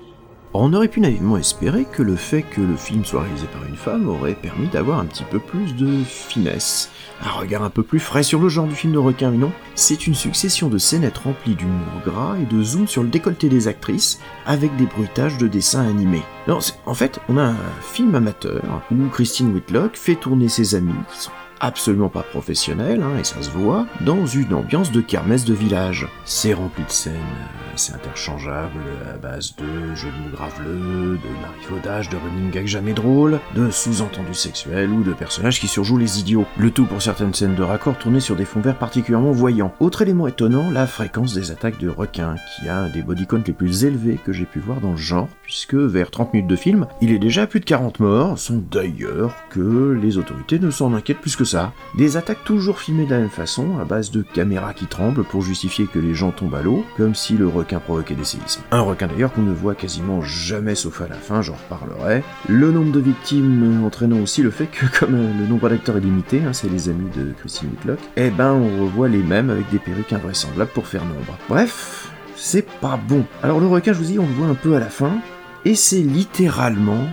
On 0.58 0.74
aurait 0.74 0.88
pu 0.88 1.02
naïvement 1.02 1.36
espérer 1.36 1.84
que 1.84 2.02
le 2.02 2.16
fait 2.16 2.42
que 2.42 2.62
le 2.62 2.78
film 2.78 3.04
soit 3.04 3.24
réalisé 3.24 3.46
par 3.48 3.66
une 3.66 3.76
femme 3.76 4.08
aurait 4.08 4.36
permis 4.36 4.70
d'avoir 4.70 5.00
un 5.00 5.06
petit 5.06 5.26
peu 5.26 5.38
plus 5.38 5.76
de 5.76 6.02
finesse, 6.06 6.90
un 7.22 7.30
regard 7.32 7.64
un 7.64 7.70
peu 7.70 7.84
plus 7.84 8.00
frais 8.00 8.24
sur 8.24 8.40
le 8.40 8.48
genre 8.48 8.66
du 8.66 8.74
film 8.74 8.94
de 8.94 8.98
requin, 8.98 9.32
mais 9.32 9.38
non, 9.38 9.52
c'est 9.76 10.08
une 10.08 10.16
succession 10.16 10.70
de 10.70 10.78
scénettes 10.78 11.18
remplies 11.18 11.56
d'humour 11.56 12.02
gras 12.06 12.38
et 12.42 12.46
de 12.46 12.64
zoom 12.64 12.88
sur 12.88 13.04
le 13.04 13.10
décolleté 13.10 13.50
des 13.50 13.68
actrices 13.68 14.22
avec 14.46 14.74
des 14.78 14.86
bruitages 14.86 15.38
de 15.38 15.50
dessins 15.50 15.86
animés. 15.86 16.24
Non, 16.48 16.60
en 16.86 16.94
fait, 16.94 17.20
on 17.28 17.38
a 17.38 17.48
un 17.48 17.82
film 17.82 18.16
amateur 18.16 18.82
où 18.92 19.10
Christine 19.10 19.54
Whitlock 19.54 19.98
fait 19.98 20.16
tourner 20.16 20.48
ses 20.48 20.74
amis 20.76 20.94
qui 21.12 21.20
sont 21.20 21.32
absolument 21.66 22.10
pas 22.10 22.22
professionnels, 22.22 23.02
hein, 23.02 23.18
et 23.20 23.24
ça 23.24 23.42
se 23.42 23.50
voit, 23.50 23.88
dans 24.02 24.26
une 24.26 24.54
ambiance 24.54 24.92
de 24.92 25.02
kermesse 25.02 25.46
de 25.46 25.54
village. 25.54 26.08
C'est 26.24 26.54
rempli 26.54 26.84
de 26.84 26.92
scènes 26.92 27.16
euh, 27.16 27.74
assez 27.74 27.94
interchangeables 27.94 28.84
à 29.14 29.18
base 29.18 29.56
de 29.56 29.96
jeux 29.96 30.12
de 30.12 30.24
mots 30.24 30.36
graveleux, 30.36 31.18
de 31.18 31.42
marivaudage, 31.42 32.10
de 32.10 32.18
running 32.18 32.52
gags 32.52 32.68
jamais 32.68 32.94
drôles, 32.94 33.40
de 33.56 33.72
sous-entendus 33.72 34.36
sexuels 34.36 34.92
ou 34.92 35.04
de 35.04 35.14
personnages 35.14 35.60
qui 35.60 35.68
surjouent 35.68 35.98
les 35.98 36.20
idiots. 36.20 36.46
Le 36.58 36.72
tout 36.72 36.86
pour 36.86 37.02
certaines 37.02 37.34
scènes 37.34 37.56
de 37.56 37.64
raccord 37.64 37.98
tournées 37.98 38.20
sur 38.20 38.36
des 38.36 38.46
fonds 38.46 38.62
verts 38.62 38.78
particulièrement 38.78 39.32
voyants. 39.32 39.74
Autre 39.80 40.04
élément 40.04 40.28
étonnant, 40.28 40.70
la 40.70 40.88
fréquence 40.88 41.34
des 41.34 41.52
attaques 41.52 41.80
de 41.80 41.90
requins, 41.90 42.36
qui 42.56 42.70
a 42.70 42.78
un 42.78 42.90
des 42.90 43.02
bodycounts 43.02 43.44
les 43.48 43.54
plus 43.54 43.86
élevés 43.86 44.20
que 44.24 44.34
j'ai 44.34 44.46
pu 44.46 44.60
voir 44.60 44.82
dans 44.82 44.92
le 44.92 44.98
genre, 44.98 45.28
puisque 45.44 45.76
vers 45.76 46.12
30 46.12 46.34
minutes 46.34 46.50
de 46.50 46.56
film, 46.56 46.88
il 47.02 47.12
est 47.12 47.20
déjà 47.20 47.44
à 47.44 47.48
plus 47.48 47.60
de 47.60 47.66
40 47.66 48.00
morts, 48.00 48.38
sans 48.38 48.58
d'ailleurs 48.72 49.34
que 49.50 49.98
les 50.02 50.18
autorités 50.18 50.60
ne 50.60 50.70
s'en 50.70 50.94
inquiètent 50.94 51.22
plus 51.22 51.36
que 51.36 51.44
ça. 51.44 51.55
Des 51.96 52.18
attaques 52.18 52.44
toujours 52.44 52.80
filmées 52.80 53.06
de 53.06 53.12
la 53.12 53.20
même 53.20 53.30
façon, 53.30 53.80
à 53.80 53.86
base 53.86 54.12
de 54.12 54.22
caméras 54.22 54.74
qui 54.74 54.86
tremblent 54.86 55.24
pour 55.24 55.42
justifier 55.42 55.86
que 55.86 56.00
les 56.00 56.14
gens 56.14 56.32
tombent 56.32 56.56
à 56.56 56.62
l'eau, 56.62 56.86
comme 56.98 57.16
si 57.16 57.38
le 57.38 57.48
requin 57.48 57.80
provoquait 57.80 58.16
des 58.16 58.26
séismes. 58.26 58.62
Un 58.72 58.82
requin 58.82 59.08
d'ailleurs 59.08 59.34
qu'on 59.34 59.42
ne 59.42 59.54
voit 59.54 59.76
quasiment 59.76 60.22
jamais 60.22 60.76
sauf 60.76 61.02
à 61.02 61.08
la 61.08 61.16
fin, 61.16 61.42
j'en 61.42 61.56
reparlerai. 61.56 62.24
Le 62.50 62.72
nombre 62.72 62.92
de 62.92 63.00
victimes 63.00 63.84
entraînant 63.86 64.20
aussi 64.20 64.42
le 64.42 64.52
fait 64.52 64.68
que 64.68 64.86
comme 65.00 65.16
euh, 65.16 65.32
le 65.40 65.48
nombre 65.48 65.70
d'acteurs 65.70 65.98
est 65.98 66.02
limité, 66.02 66.42
hein, 66.46 66.54
c'est 66.54 66.70
les 66.70 66.90
amis 66.90 67.10
de 67.16 67.32
Christine 67.40 67.70
Whitlock, 67.70 68.00
eh 68.18 68.30
ben 68.30 68.52
on 68.52 68.84
revoit 68.84 69.08
les 69.08 69.24
mêmes 69.24 69.50
avec 69.50 69.70
des 69.70 69.80
perruques 69.80 70.14
invraisemblables 70.14 70.72
pour 70.72 70.88
faire 70.88 71.06
nombre. 71.06 71.38
Bref, 71.48 72.12
c'est 72.36 72.68
pas 72.80 72.98
bon. 72.98 73.26
Alors 73.44 73.60
le 73.60 73.68
requin, 73.68 73.94
je 73.94 74.00
vous 74.00 74.06
dis, 74.06 74.20
on 74.20 74.28
le 74.28 74.34
voit 74.34 74.48
un 74.48 74.56
peu 74.56 74.76
à 74.76 74.80
la 74.80 74.90
fin, 74.90 75.20
et 75.64 75.76
c'est 75.76 76.02
littéralement 76.02 77.08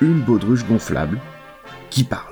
une 0.00 0.20
baudruche 0.20 0.66
gonflable 0.66 1.18
qui 1.90 2.04
parle. 2.04 2.29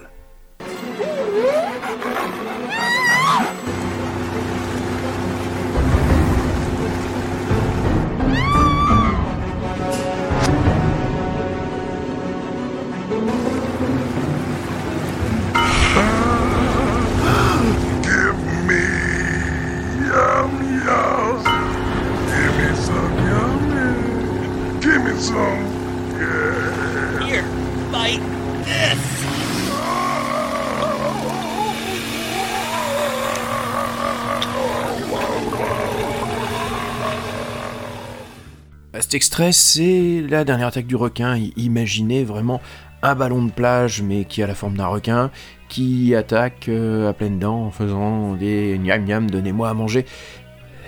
Bah, 38.98 39.02
Cet 39.02 39.14
extrait, 39.14 39.52
c'est 39.52 40.24
la 40.28 40.42
dernière 40.42 40.66
attaque 40.66 40.88
du 40.88 40.96
requin. 40.96 41.38
Imaginez 41.56 42.24
vraiment 42.24 42.60
un 43.02 43.14
ballon 43.14 43.44
de 43.44 43.52
plage, 43.52 44.02
mais 44.02 44.24
qui 44.24 44.42
a 44.42 44.48
la 44.48 44.56
forme 44.56 44.76
d'un 44.76 44.88
requin, 44.88 45.30
qui 45.68 46.16
attaque 46.16 46.68
euh, 46.68 47.08
à 47.08 47.12
pleines 47.12 47.38
dents 47.38 47.66
en 47.66 47.70
faisant 47.70 48.34
des 48.34 48.76
gnam 48.82 49.04
gnam, 49.04 49.30
donnez-moi 49.30 49.70
à 49.70 49.74
manger. 49.74 50.04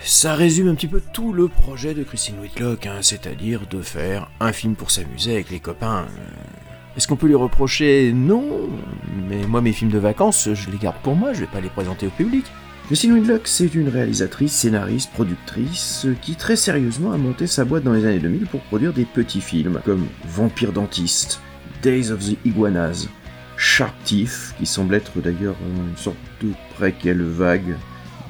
Ça 0.01 0.35
résume 0.35 0.67
un 0.67 0.75
petit 0.75 0.87
peu 0.89 1.01
tout 1.13 1.31
le 1.31 1.47
projet 1.47 1.93
de 1.93 2.03
Christine 2.03 2.35
Whitlock, 2.41 2.85
hein, 2.85 2.97
c'est-à-dire 2.99 3.61
de 3.69 3.81
faire 3.81 4.29
un 4.41 4.51
film 4.51 4.75
pour 4.75 4.91
s'amuser 4.91 5.31
avec 5.31 5.49
les 5.49 5.61
copains. 5.61 5.99
Euh, 5.99 6.97
Est-ce 6.97 7.07
qu'on 7.07 7.15
peut 7.15 7.27
lui 7.27 7.35
reprocher? 7.35 8.11
Non, 8.13 8.43
mais 9.29 9.47
moi 9.47 9.61
mes 9.61 9.71
films 9.71 9.91
de 9.91 9.99
vacances, 9.99 10.49
je 10.53 10.69
les 10.69 10.77
garde 10.77 10.97
pour 11.01 11.15
moi, 11.15 11.31
je 11.31 11.39
vais 11.39 11.47
pas 11.47 11.61
les 11.61 11.69
présenter 11.69 12.07
au 12.07 12.09
public. 12.09 12.43
Christine 12.91 13.13
Whitlock, 13.13 13.43
c'est 13.45 13.73
une 13.73 13.87
réalisatrice, 13.87 14.51
scénariste, 14.51 15.13
productrice 15.13 16.07
qui 16.21 16.35
très 16.35 16.57
sérieusement 16.57 17.13
a 17.13 17.17
monté 17.17 17.47
sa 17.47 17.63
boîte 17.63 17.85
dans 17.85 17.93
les 17.93 18.05
années 18.05 18.19
2000 18.19 18.47
pour 18.47 18.59
produire 18.63 18.91
des 18.91 19.05
petits 19.05 19.39
films 19.39 19.79
comme 19.85 20.07
Vampire 20.25 20.73
Dentiste, 20.73 21.39
Days 21.81 22.11
of 22.11 22.19
the 22.19 22.35
Iguanas, 22.43 23.07
Shark 23.55 23.95
Teeth, 24.03 24.55
qui 24.59 24.65
semble 24.65 24.93
être 24.93 25.21
d'ailleurs 25.21 25.55
une 25.65 25.95
sorte 25.95 26.17
de 26.41 26.49
préquelle 26.75 27.21
vague 27.21 27.77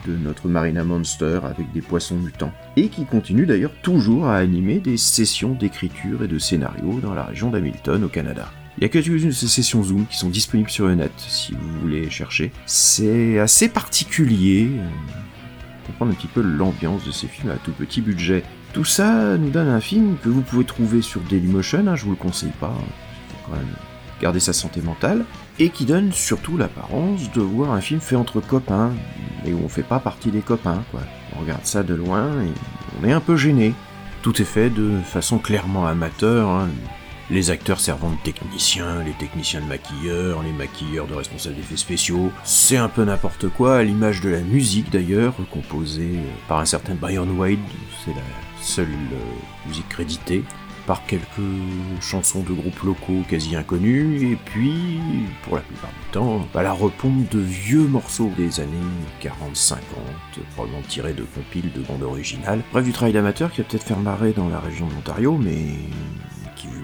de 0.05 0.15
notre 0.15 0.47
Marina 0.47 0.83
Monster 0.83 1.39
avec 1.43 1.71
des 1.73 1.81
poissons 1.81 2.17
mutants. 2.17 2.53
et 2.75 2.89
qui 2.89 3.05
continue 3.05 3.47
d'ailleurs 3.47 3.73
toujours 3.81 4.27
à 4.27 4.37
animer 4.37 4.79
des 4.79 4.97
sessions 4.97 5.55
d'écriture 5.55 6.23
et 6.23 6.27
de 6.27 6.37
scénario 6.37 6.99
dans 7.01 7.15
la 7.15 7.23
région 7.23 7.49
d'Hamilton 7.49 8.03
au 8.03 8.09
Canada. 8.09 8.47
Il 8.81 8.85
y 8.85 8.87
a 8.87 8.89
quelques-unes 8.89 9.27
de 9.27 9.31
ces 9.31 9.47
sessions 9.47 9.83
Zoom 9.83 10.07
qui 10.07 10.17
sont 10.17 10.29
disponibles 10.29 10.71
sur 10.71 10.87
le 10.87 10.95
net 10.95 11.11
si 11.15 11.53
vous 11.53 11.79
voulez 11.81 12.09
chercher. 12.09 12.51
C'est 12.65 13.37
assez 13.37 13.69
particulier, 13.69 14.71
euh, 14.73 14.87
comprendre 15.85 16.13
un 16.13 16.15
petit 16.15 16.25
peu 16.25 16.41
l'ambiance 16.41 17.05
de 17.05 17.11
ces 17.11 17.27
films 17.27 17.51
à 17.51 17.57
tout 17.57 17.73
petit 17.73 18.01
budget. 18.01 18.41
Tout 18.73 18.83
ça 18.83 19.37
nous 19.37 19.51
donne 19.51 19.67
un 19.67 19.81
film 19.81 20.17
que 20.23 20.29
vous 20.29 20.41
pouvez 20.41 20.63
trouver 20.63 21.03
sur 21.03 21.21
Dailymotion, 21.21 21.85
hein, 21.85 21.95
je 21.95 22.05
vous 22.05 22.09
le 22.09 22.15
conseille 22.15 22.53
pas, 22.59 22.73
faut 23.29 23.51
quand 23.51 23.55
même 23.55 23.75
garder 24.19 24.39
sa 24.39 24.51
santé 24.51 24.81
mentale, 24.81 25.25
et 25.59 25.69
qui 25.69 25.85
donne 25.85 26.11
surtout 26.11 26.57
l'apparence 26.57 27.31
de 27.33 27.41
voir 27.41 27.73
un 27.73 27.81
film 27.81 27.99
fait 27.99 28.15
entre 28.15 28.39
copains, 28.39 28.93
et 29.45 29.53
où 29.53 29.61
on 29.63 29.69
fait 29.69 29.83
pas 29.83 29.99
partie 29.99 30.31
des 30.31 30.41
copains, 30.41 30.83
quoi. 30.89 31.01
On 31.35 31.41
regarde 31.41 31.65
ça 31.67 31.83
de 31.83 31.93
loin 31.93 32.29
et 32.41 32.51
on 32.99 33.07
est 33.07 33.11
un 33.11 33.19
peu 33.19 33.37
gêné. 33.37 33.75
Tout 34.23 34.41
est 34.41 34.45
fait 34.45 34.71
de 34.71 34.97
façon 35.05 35.37
clairement 35.37 35.85
amateur, 35.85 36.49
hein. 36.49 36.67
Les 37.31 37.49
acteurs 37.49 37.79
servant 37.79 38.11
de 38.11 38.17
techniciens, 38.23 39.03
les 39.03 39.13
techniciens 39.13 39.61
de 39.61 39.65
maquilleurs, 39.65 40.43
les 40.43 40.51
maquilleurs 40.51 41.07
de 41.07 41.13
responsables 41.13 41.55
d'effets 41.55 41.77
spéciaux. 41.77 42.29
C'est 42.43 42.75
un 42.75 42.89
peu 42.89 43.05
n'importe 43.05 43.47
quoi, 43.47 43.77
à 43.77 43.83
l'image 43.83 44.19
de 44.19 44.29
la 44.29 44.41
musique 44.41 44.91
d'ailleurs, 44.91 45.33
composée 45.49 46.19
par 46.49 46.59
un 46.59 46.65
certain 46.65 46.93
Brian 46.93 47.27
White, 47.27 47.59
c'est 48.03 48.11
la 48.11 48.21
seule 48.61 48.89
euh, 48.89 49.67
musique 49.67 49.87
créditée 49.87 50.43
par 50.85 51.05
quelques 51.05 51.23
chansons 52.01 52.41
de 52.41 52.53
groupes 52.53 52.83
locaux 52.83 53.23
quasi 53.29 53.55
inconnus, 53.55 54.23
et 54.23 54.35
puis, 54.35 54.99
pour 55.43 55.55
la 55.55 55.61
plupart 55.61 55.89
du 55.91 56.11
temps, 56.11 56.45
bah, 56.53 56.63
la 56.63 56.73
repompe 56.73 57.29
de 57.29 57.39
vieux 57.39 57.87
morceaux 57.87 58.31
des 58.35 58.59
années 58.59 58.71
40-50, 59.21 59.75
probablement 60.55 60.81
tirés 60.89 61.13
de 61.13 61.23
compiles 61.23 61.71
de 61.71 61.81
bandes 61.81 62.03
originales. 62.03 62.61
Bref, 62.73 62.83
du 62.83 62.91
travail 62.91 63.13
d'amateur 63.13 63.51
qui 63.51 63.61
a 63.61 63.63
peut-être 63.63 63.83
fait 63.83 63.95
marrer 63.95 64.33
dans 64.33 64.49
la 64.49 64.59
région 64.59 64.87
de 64.87 64.93
l'Ontario, 64.93 65.37
mais 65.37 65.67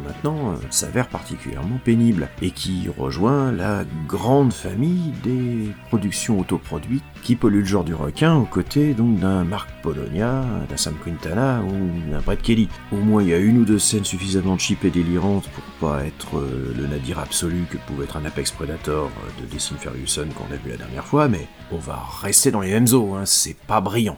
maintenant 0.07 0.51
euh, 0.51 0.55
s'avère 0.69 1.07
particulièrement 1.07 1.79
pénible 1.83 2.29
et 2.41 2.51
qui 2.51 2.87
rejoint 2.97 3.51
la 3.51 3.83
grande 4.07 4.53
famille 4.53 5.11
des 5.23 5.73
productions 5.87 6.39
autoproduites 6.39 7.03
qui 7.23 7.35
polluent 7.35 7.59
le 7.59 7.65
genre 7.65 7.83
du 7.83 7.93
requin 7.93 8.35
aux 8.35 8.45
côtés 8.45 8.93
donc 8.93 9.19
d'un 9.19 9.43
Marc 9.43 9.69
Polonia, 9.81 10.43
d'un 10.69 10.77
Sam 10.77 10.95
Quintana 11.03 11.61
ou 11.61 12.11
d'un 12.11 12.19
Brett 12.19 12.41
Kelly. 12.41 12.69
Au 12.91 12.97
moins 12.97 13.21
il 13.21 13.29
y 13.29 13.33
a 13.33 13.37
une 13.37 13.59
ou 13.59 13.65
deux 13.65 13.79
scènes 13.79 14.05
suffisamment 14.05 14.57
cheap 14.57 14.85
et 14.85 14.89
délirantes 14.89 15.47
pour 15.49 15.89
pas 15.89 16.05
être 16.05 16.37
euh, 16.37 16.73
le 16.75 16.87
nadir 16.87 17.19
absolu 17.19 17.65
que 17.69 17.77
pouvait 17.77 18.05
être 18.05 18.17
un 18.17 18.25
Apex 18.25 18.51
Predator 18.51 19.05
euh, 19.05 19.41
de 19.41 19.45
Destin 19.47 19.75
Ferguson 19.75 20.27
qu'on 20.35 20.53
a 20.53 20.57
vu 20.57 20.71
la 20.71 20.77
dernière 20.77 21.05
fois, 21.05 21.27
mais 21.27 21.47
on 21.71 21.77
va 21.77 22.01
rester 22.21 22.51
dans 22.51 22.61
les 22.61 22.71
mêmes 22.71 22.87
eaux, 22.93 23.15
hein, 23.15 23.25
c'est 23.25 23.57
pas 23.57 23.81
brillant. 23.81 24.17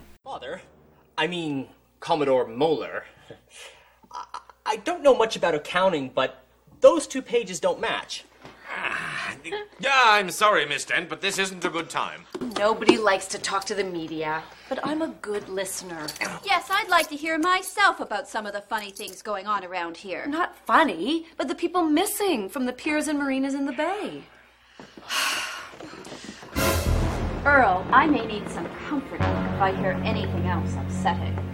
I 4.69 4.75
don't 4.75 5.01
know 5.01 5.15
much 5.15 5.35
about 5.35 5.55
accounting, 5.55 6.11
but 6.13 6.43
those 6.79 7.07
two 7.07 7.23
pages 7.23 7.59
don't 7.59 7.81
match. 7.81 8.23
Yeah, 9.79 10.01
I'm 10.05 10.31
sorry, 10.31 10.65
Miss 10.65 10.83
Dent, 10.83 11.07
but 11.07 11.21
this 11.21 11.39
isn't 11.39 11.63
a 11.63 11.69
good 11.69 11.89
time. 11.89 12.25
Nobody 12.57 12.97
likes 12.97 13.25
to 13.27 13.39
talk 13.39 13.63
to 13.65 13.75
the 13.75 13.85
media, 13.85 14.43
but 14.67 14.85
I'm 14.85 15.01
a 15.01 15.07
good 15.07 15.47
listener. 15.47 16.07
Yes, 16.43 16.67
I'd 16.69 16.89
like 16.89 17.07
to 17.09 17.15
hear 17.15 17.39
myself 17.39 18.01
about 18.01 18.27
some 18.27 18.45
of 18.45 18.51
the 18.51 18.59
funny 18.59 18.91
things 18.91 19.21
going 19.21 19.47
on 19.47 19.63
around 19.63 19.95
here. 19.97 20.27
Not 20.27 20.57
funny, 20.67 21.27
but 21.37 21.47
the 21.47 21.55
people 21.55 21.83
missing 21.83 22.49
from 22.49 22.65
the 22.65 22.73
piers 22.73 23.07
and 23.07 23.17
marinas 23.17 23.53
in 23.53 23.65
the 23.65 23.71
bay. 23.71 24.23
Earl, 27.45 27.87
I 27.91 28.07
may 28.07 28.25
need 28.25 28.49
some 28.49 28.67
comforting 28.89 29.25
if 29.25 29.61
I 29.61 29.73
hear 29.79 29.91
anything 30.03 30.47
else 30.47 30.75
upsetting. 30.75 31.48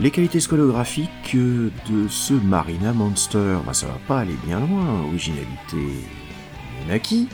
Les 0.00 0.10
qualités 0.10 0.40
scolographiques 0.40 1.36
de 1.36 2.08
ce 2.08 2.32
Marina 2.32 2.92
Monster, 2.94 3.58
bah, 3.66 3.74
ça 3.74 3.86
va 3.86 3.98
pas 4.08 4.20
aller 4.20 4.36
bien 4.44 4.58
loin. 4.60 5.02
Originalité 5.02 5.76
acquis. 6.90 7.28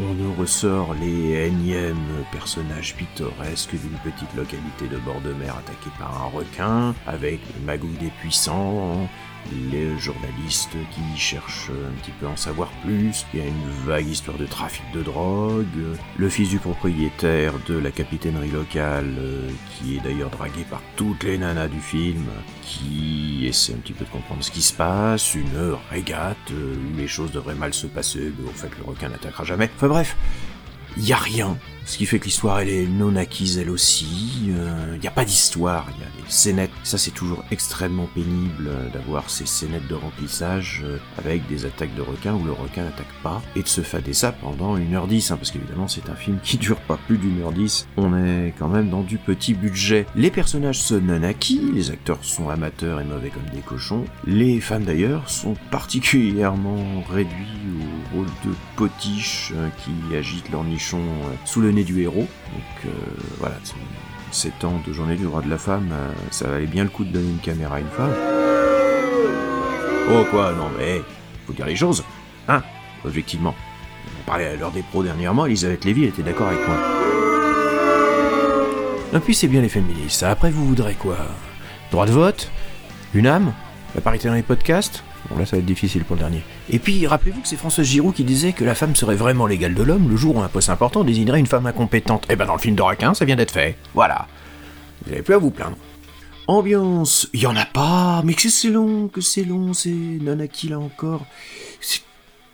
On 0.00 0.14
nous 0.14 0.32
ressort 0.34 0.94
les 0.94 1.46
énièmes 1.46 2.24
personnages 2.32 2.96
pittoresques 2.96 3.72
d'une 3.72 3.98
petite 4.02 4.34
localité 4.34 4.88
de 4.88 4.96
bord 4.98 5.20
de 5.20 5.32
mer 5.34 5.56
attaquée 5.56 5.90
par 5.98 6.22
un 6.22 6.26
requin, 6.30 6.94
avec 7.06 7.40
les 7.54 7.64
magouilles 7.64 7.98
des 8.00 8.10
puissants, 8.20 9.08
les 9.70 9.98
journalistes 9.98 10.76
qui 10.90 11.18
cherchent 11.18 11.70
un 11.70 11.94
petit 12.00 12.10
peu 12.12 12.26
à 12.26 12.30
en 12.30 12.36
savoir 12.36 12.70
plus, 12.84 13.26
il 13.32 13.40
y 13.40 13.42
a 13.42 13.46
une 13.46 13.70
vague 13.86 14.08
histoire 14.08 14.38
de 14.38 14.46
trafic 14.46 14.84
de 14.92 15.02
drogue, 15.02 15.66
le 16.16 16.28
fils 16.28 16.48
du 16.48 16.58
propriétaire 16.58 17.54
de 17.66 17.78
la 17.78 17.90
capitainerie 17.90 18.50
locale, 18.50 19.14
euh, 19.18 19.48
qui 19.70 19.96
est 19.96 20.00
d'ailleurs 20.00 20.30
dragué 20.30 20.64
par 20.68 20.82
toutes 20.96 21.24
les 21.24 21.38
nanas 21.38 21.68
du 21.68 21.80
film, 21.80 22.24
qui 22.62 23.46
essaie 23.46 23.74
un 23.74 23.78
petit 23.78 23.92
peu 23.92 24.04
de 24.04 24.10
comprendre 24.10 24.42
ce 24.42 24.50
qui 24.50 24.62
se 24.62 24.72
passe, 24.72 25.34
une 25.34 25.76
régate 25.90 26.36
euh, 26.50 26.74
où 26.74 26.96
les 26.96 27.08
choses 27.08 27.32
devraient 27.32 27.54
mal 27.54 27.74
se 27.74 27.86
passer, 27.86 28.32
mais 28.38 28.48
au 28.48 28.52
fait 28.52 28.70
le 28.78 28.84
requin 28.84 29.08
n'attaquera 29.08 29.44
jamais. 29.44 29.70
Enfin 29.76 29.88
bref, 29.88 30.16
il 30.96 31.06
y 31.06 31.12
a 31.12 31.16
rien. 31.16 31.56
Ce 31.86 31.98
qui 31.98 32.06
fait 32.06 32.18
que 32.18 32.24
l'histoire 32.24 32.60
elle 32.60 32.70
est 32.70 32.86
non 32.86 33.14
acquise 33.16 33.58
elle 33.58 33.68
aussi. 33.68 34.06
Il 34.46 35.00
n'y 35.00 35.06
a 35.06 35.10
pas 35.10 35.24
d'histoire, 35.24 35.86
il 35.96 36.00
y 36.00 36.04
a 36.04 36.06
des 36.06 36.30
scénettes. 36.30 36.70
Ça 36.82 36.96
c'est 36.96 37.10
toujours 37.10 37.44
extrêmement 37.50 38.08
pénible 38.14 38.68
euh, 38.68 38.88
d'avoir 38.90 39.28
ces 39.28 39.44
scénettes 39.44 39.86
de 39.86 39.94
remplissage 39.94 40.82
euh, 40.84 40.98
avec 41.18 41.46
des 41.46 41.66
attaques 41.66 41.94
de 41.94 42.00
requins 42.00 42.34
où 42.34 42.44
le 42.44 42.52
requin 42.52 42.84
n'attaque 42.84 43.12
pas 43.22 43.42
et 43.54 43.62
de 43.62 43.68
se 43.68 43.82
fader 43.82 44.14
ça 44.14 44.32
pendant 44.32 44.78
1h10 44.78 45.32
hein, 45.32 45.36
parce 45.36 45.50
qu'évidemment 45.50 45.86
c'est 45.86 46.08
un 46.08 46.14
film 46.14 46.38
qui 46.42 46.56
dure 46.56 46.78
pas 46.78 46.98
plus 47.06 47.18
d'une 47.18 47.42
heure 47.42 47.52
10. 47.52 47.86
On 47.98 48.16
est 48.16 48.54
quand 48.58 48.68
même 48.68 48.88
dans 48.88 49.02
du 49.02 49.18
petit 49.18 49.52
budget. 49.52 50.06
Les 50.16 50.30
personnages 50.30 50.80
sont 50.80 51.00
non 51.00 51.22
acquis, 51.22 51.70
les 51.74 51.90
acteurs 51.90 52.18
sont 52.22 52.48
amateurs 52.48 53.00
et 53.00 53.04
mauvais 53.04 53.28
comme 53.28 53.54
des 53.54 53.60
cochons. 53.60 54.04
Les 54.26 54.60
femmes 54.60 54.84
d'ailleurs 54.84 55.28
sont 55.28 55.54
particulièrement 55.70 57.02
réduits 57.10 57.32
au 58.14 58.16
rôle 58.16 58.26
de 58.44 58.54
potiches 58.76 59.52
euh, 59.54 59.68
qui 59.84 60.16
agitent 60.16 60.50
leur 60.50 60.64
nichon 60.64 61.02
sous 61.44 61.60
le 61.60 61.73
du 61.82 62.02
héros. 62.02 62.28
Donc 62.52 62.86
euh, 62.86 62.90
voilà, 63.38 63.56
ces 64.30 64.50
temps 64.50 64.80
de 64.86 64.92
journée 64.92 65.16
du 65.16 65.24
droit 65.24 65.42
de 65.42 65.50
la 65.50 65.58
femme, 65.58 65.88
euh, 65.92 66.12
ça 66.30 66.46
valait 66.46 66.66
bien 66.66 66.84
le 66.84 66.90
coup 66.90 67.04
de 67.04 67.10
donner 67.10 67.30
une 67.30 67.38
caméra 67.38 67.76
à 67.76 67.80
une 67.80 67.88
femme. 67.88 68.14
Oh 70.12 70.24
quoi, 70.30 70.52
non 70.52 70.70
mais, 70.78 71.02
faut 71.46 71.52
dire 71.52 71.66
les 71.66 71.74
choses, 71.74 72.04
hein, 72.46 72.62
objectivement. 73.04 73.54
On 74.20 74.30
parlait 74.30 74.46
à 74.46 74.56
l'heure 74.56 74.70
des 74.70 74.82
pros 74.82 75.02
dernièrement, 75.02 75.46
Elisabeth 75.46 75.84
Lévy 75.84 76.04
était 76.04 76.22
d'accord 76.22 76.48
avec 76.48 76.60
moi. 76.68 76.76
Et 79.14 79.18
puis 79.20 79.34
c'est 79.34 79.48
bien 79.48 79.62
les 79.62 79.68
féministes, 79.68 80.22
après 80.22 80.50
vous 80.50 80.66
voudrez 80.66 80.94
quoi? 80.94 81.16
Droit 81.90 82.06
de 82.06 82.12
vote? 82.12 82.50
Une 83.14 83.26
âme? 83.26 83.52
La 83.94 84.00
parité 84.00 84.28
dans 84.28 84.34
les 84.34 84.42
podcasts? 84.42 85.04
Bon 85.30 85.38
là 85.38 85.46
ça 85.46 85.56
va 85.56 85.60
être 85.60 85.66
difficile 85.66 86.04
pour 86.04 86.16
le 86.16 86.20
dernier. 86.20 86.42
Et 86.70 86.78
puis 86.78 87.06
rappelez-vous 87.06 87.40
que 87.40 87.48
c'est 87.48 87.56
Françoise 87.56 87.86
Giroud 87.86 88.14
qui 88.14 88.24
disait 88.24 88.52
que 88.52 88.64
la 88.64 88.74
femme 88.74 88.94
serait 88.94 89.16
vraiment 89.16 89.46
l'égale 89.46 89.74
de 89.74 89.82
l'homme 89.82 90.08
le 90.08 90.16
jour 90.16 90.36
où 90.36 90.40
un 90.40 90.48
poste 90.48 90.68
important 90.68 91.04
désignerait 91.04 91.40
une 91.40 91.46
femme 91.46 91.66
incompétente. 91.66 92.30
Et 92.30 92.36
ben 92.36 92.46
dans 92.46 92.54
le 92.54 92.60
film 92.60 92.76
de 92.76 92.82
Raquin 92.82 93.14
ça 93.14 93.24
vient 93.24 93.36
d'être 93.36 93.52
fait. 93.52 93.76
Voilà. 93.94 94.28
Vous 95.04 95.10
n'avez 95.10 95.22
plus 95.22 95.34
à 95.34 95.38
vous 95.38 95.50
plaindre. 95.50 95.76
Ambiance, 96.46 97.28
il 97.32 97.40
y 97.40 97.46
en 97.46 97.56
a 97.56 97.64
pas, 97.64 98.20
mais 98.22 98.34
que 98.34 98.50
c'est 98.50 98.68
long, 98.68 99.08
que 99.08 99.22
c'est 99.22 99.44
long, 99.44 99.72
c'est 99.72 99.88
non 99.88 100.36
là 100.36 100.78
encore. 100.78 101.24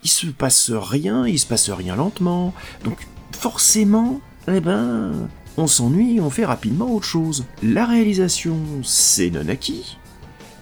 Il 0.03 0.09
se 0.09 0.27
passe 0.27 0.71
rien, 0.71 1.27
il 1.27 1.39
se 1.39 1.47
passe 1.47 1.69
rien 1.71 1.97
lentement. 1.97 2.55
Donc 2.85 2.99
forcément, 3.33 4.21
eh 4.47 4.61
ben, 4.61 5.29
on 5.57 5.67
s'ennuie, 5.67 6.21
on 6.21 6.31
fait 6.31 6.45
rapidement 6.45 6.95
autre 6.95 7.07
chose. 7.07 7.45
La 7.63 7.85
réalisation, 7.85 8.57
c'est 8.85 9.31
non. 9.31 9.43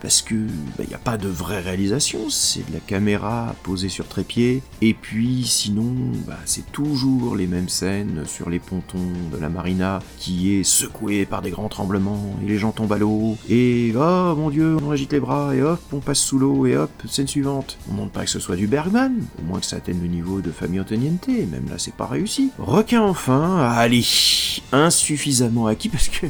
Parce 0.01 0.23
que 0.23 0.35
il 0.35 0.89
n'y 0.89 0.95
a 0.95 0.99
pas 0.99 1.19
de 1.19 1.29
vraie 1.29 1.61
réalisation, 1.61 2.31
c'est 2.31 2.67
de 2.69 2.73
la 2.73 2.81
caméra 2.81 3.55
posée 3.63 3.89
sur 3.89 4.07
trépied, 4.07 4.63
et 4.81 4.95
puis 4.95 5.45
sinon, 5.45 5.93
bah, 6.27 6.39
c'est 6.45 6.71
toujours 6.71 7.35
les 7.35 7.47
mêmes 7.47 7.69
scènes 7.69 8.25
sur 8.27 8.49
les 8.49 8.61
pontons 8.61 8.99
de 9.33 9.37
la 9.37 9.49
marina 9.49 10.01
qui 10.19 10.55
est 10.55 10.63
secouée 10.63 11.27
par 11.27 11.43
des 11.43 11.51
grands 11.51 11.69
tremblements, 11.69 12.37
et 12.45 12.49
les 12.49 12.59
gens 12.59 12.71
tombent 12.71 12.93
à 12.93 12.99
l'eau, 12.99 13.37
et 13.49 13.93
oh 13.97 14.35
mon 14.37 14.51
dieu, 14.51 14.77
on 14.83 14.91
agite 14.91 15.13
les 15.13 15.21
bras, 15.21 15.55
et 15.55 15.63
hop, 15.63 15.81
on 15.93 15.99
passe 15.99 16.21
sous 16.21 16.39
l'eau, 16.39 16.67
et 16.67 16.77
hop, 16.77 16.91
scène 17.09 17.29
suivante. 17.29 17.79
On 17.89 17.95
demande 17.95 18.13
pas 18.13 18.25
que 18.25 18.31
ce 18.31 18.39
soit 18.39 18.57
du 18.57 18.67
Bergman, 18.67 19.15
au 19.41 19.45
moins 19.45 19.59
que 19.61 19.67
ça 19.67 19.77
atteigne 19.77 20.01
le 20.01 20.09
niveau 20.09 20.41
de 20.41 20.53
Famille 20.53 20.81
Antoniente, 20.81 21.29
même 21.29 21.69
là 21.69 21.77
c'est 21.79 21.95
pas 21.95 22.07
réussi. 22.07 22.51
Requin 22.59 23.03
enfin, 23.03 23.59
allez, 23.59 24.05
insuffisamment 24.73 25.67
acquis 25.67 25.89
parce 25.89 26.09
que 26.09 26.27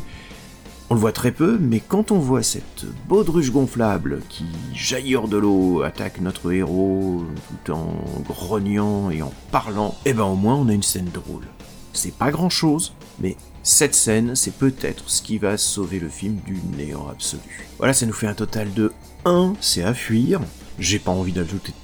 on 0.90 0.94
le 0.94 1.00
voit 1.00 1.12
très 1.12 1.32
peu, 1.32 1.58
mais 1.60 1.80
quand 1.80 2.12
on 2.12 2.18
voit 2.18 2.42
cette 2.42 2.86
baudruche 3.08 3.50
gonflable 3.50 4.20
qui 4.28 4.46
jaillit 4.72 5.16
de 5.28 5.36
l'eau, 5.36 5.82
attaque 5.82 6.20
notre 6.20 6.50
héros 6.52 7.24
tout 7.64 7.72
en 7.72 7.94
grognant 8.26 9.10
et 9.10 9.20
en 9.20 9.32
parlant, 9.50 9.94
eh 10.06 10.14
ben 10.14 10.24
au 10.24 10.34
moins 10.34 10.54
on 10.54 10.68
a 10.68 10.72
une 10.72 10.82
scène 10.82 11.10
drôle. 11.12 11.44
C'est 11.92 12.14
pas 12.14 12.30
grand 12.30 12.48
chose, 12.48 12.94
mais 13.20 13.36
cette 13.62 13.94
scène, 13.94 14.34
c'est 14.34 14.54
peut-être 14.54 15.10
ce 15.10 15.20
qui 15.20 15.36
va 15.36 15.58
sauver 15.58 15.98
le 15.98 16.08
film 16.08 16.36
du 16.46 16.56
néant 16.76 17.08
absolu. 17.08 17.68
Voilà, 17.76 17.92
ça 17.92 18.06
nous 18.06 18.12
fait 18.14 18.26
un 18.26 18.34
total 18.34 18.72
de 18.72 18.92
1, 19.26 19.54
c'est 19.60 19.82
à 19.82 19.92
fuir. 19.92 20.40
J'ai 20.78 20.98
pas 20.98 21.10
envie 21.10 21.32
d'ajouter 21.32 21.74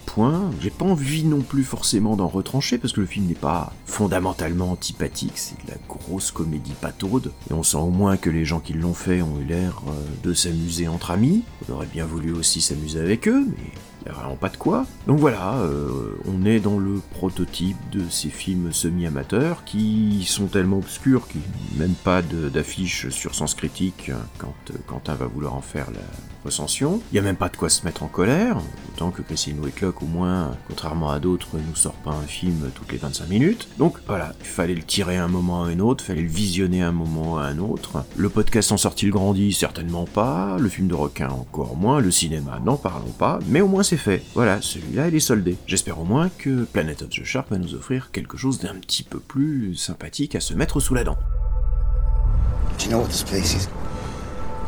j'ai 0.60 0.70
pas 0.70 0.84
envie 0.84 1.24
non 1.24 1.40
plus 1.40 1.64
forcément 1.64 2.16
d'en 2.16 2.28
retrancher 2.28 2.78
parce 2.78 2.92
que 2.92 3.00
le 3.00 3.06
film 3.06 3.26
n'est 3.26 3.34
pas 3.34 3.72
fondamentalement 3.86 4.70
antipathique, 4.70 5.36
c'est 5.36 5.56
de 5.66 5.70
la 5.70 5.76
grosse 5.88 6.30
comédie 6.30 6.74
pataude, 6.80 7.32
et 7.50 7.52
on 7.52 7.62
sent 7.62 7.78
au 7.78 7.90
moins 7.90 8.16
que 8.16 8.30
les 8.30 8.44
gens 8.44 8.60
qui 8.60 8.74
l'ont 8.74 8.94
fait 8.94 9.22
ont 9.22 9.40
eu 9.40 9.44
l'air 9.44 9.82
euh, 9.88 9.92
de 10.22 10.32
s'amuser 10.32 10.88
entre 10.88 11.10
amis. 11.10 11.42
On 11.68 11.72
aurait 11.72 11.86
bien 11.86 12.06
voulu 12.06 12.32
aussi 12.32 12.60
s'amuser 12.60 13.00
avec 13.00 13.28
eux, 13.28 13.44
mais 13.48 13.72
y 14.06 14.10
a 14.10 14.12
vraiment 14.12 14.36
pas 14.36 14.48
de 14.48 14.56
quoi. 14.56 14.86
Donc 15.06 15.18
voilà, 15.18 15.54
euh, 15.54 16.16
on 16.26 16.44
est 16.44 16.60
dans 16.60 16.78
le 16.78 17.00
prototype 17.12 17.76
de 17.90 18.02
ces 18.08 18.28
films 18.28 18.72
semi-amateurs 18.72 19.64
qui 19.64 20.24
sont 20.26 20.46
tellement 20.46 20.78
obscurs 20.78 21.26
qu'il 21.26 21.40
n'y 21.40 21.76
a 21.76 21.86
même 21.86 21.94
pas 21.94 22.22
d'affiche 22.22 23.08
sur 23.08 23.34
Sens 23.34 23.54
Critique 23.54 24.10
quand 24.38 24.54
euh, 24.70 24.74
Quentin 24.86 25.14
va 25.14 25.26
vouloir 25.26 25.54
en 25.54 25.62
faire 25.62 25.90
la 25.90 26.00
recension. 26.44 27.00
Il 27.12 27.16
y 27.16 27.18
a 27.18 27.22
même 27.22 27.36
pas 27.36 27.48
de 27.48 27.56
quoi 27.56 27.68
se 27.68 27.84
mettre 27.84 28.02
en 28.02 28.08
colère, 28.08 28.58
autant 28.92 29.10
que 29.10 29.22
Christine 29.22 29.58
Whitlock 29.60 30.02
au 30.02 30.06
moins, 30.06 30.52
contrairement 30.68 31.10
à 31.10 31.18
d'autres, 31.18 31.48
nous 31.54 31.74
sort 31.74 31.94
pas 31.94 32.12
un 32.12 32.26
film 32.26 32.70
toutes 32.74 32.92
les 32.92 32.98
25 32.98 33.28
minutes. 33.28 33.68
Donc 33.78 33.98
voilà, 34.06 34.32
il 34.40 34.46
fallait 34.46 34.74
le 34.74 34.82
tirer 34.82 35.16
un 35.16 35.28
moment 35.28 35.64
à 35.64 35.68
un 35.68 35.80
autre, 35.80 36.04
fallait 36.04 36.22
le 36.22 36.28
visionner 36.28 36.82
un 36.82 36.92
moment 36.92 37.38
à 37.38 37.44
un 37.44 37.58
autre. 37.58 38.04
Le 38.16 38.28
podcast 38.28 38.72
en 38.72 38.76
sortit 38.76 39.06
le 39.06 39.12
grandit, 39.12 39.52
certainement 39.52 40.04
pas, 40.04 40.56
le 40.58 40.68
film 40.68 40.88
de 40.88 40.94
requin 40.94 41.30
encore 41.30 41.76
moins, 41.76 42.00
le 42.00 42.10
cinéma 42.10 42.60
n'en 42.64 42.76
parlons 42.76 43.12
pas, 43.18 43.38
mais 43.48 43.60
au 43.60 43.68
moins 43.68 43.82
c'est 43.82 43.96
fait. 43.96 44.22
Voilà, 44.34 44.60
celui-là 44.60 45.08
il 45.08 45.14
est 45.14 45.20
soldé. 45.20 45.56
J'espère 45.66 45.98
au 46.00 46.04
moins 46.04 46.28
que 46.28 46.64
Planet 46.64 47.02
of 47.02 47.10
the 47.10 47.24
Shark 47.24 47.50
va 47.50 47.58
nous 47.58 47.74
offrir 47.74 48.10
quelque 48.12 48.36
chose 48.36 48.58
d'un 48.58 48.74
petit 48.74 49.02
peu 49.02 49.18
plus 49.18 49.74
sympathique 49.76 50.34
à 50.34 50.40
se 50.40 50.54
mettre 50.54 50.80
sous 50.80 50.94
la 50.94 51.04
dent. 51.04 51.18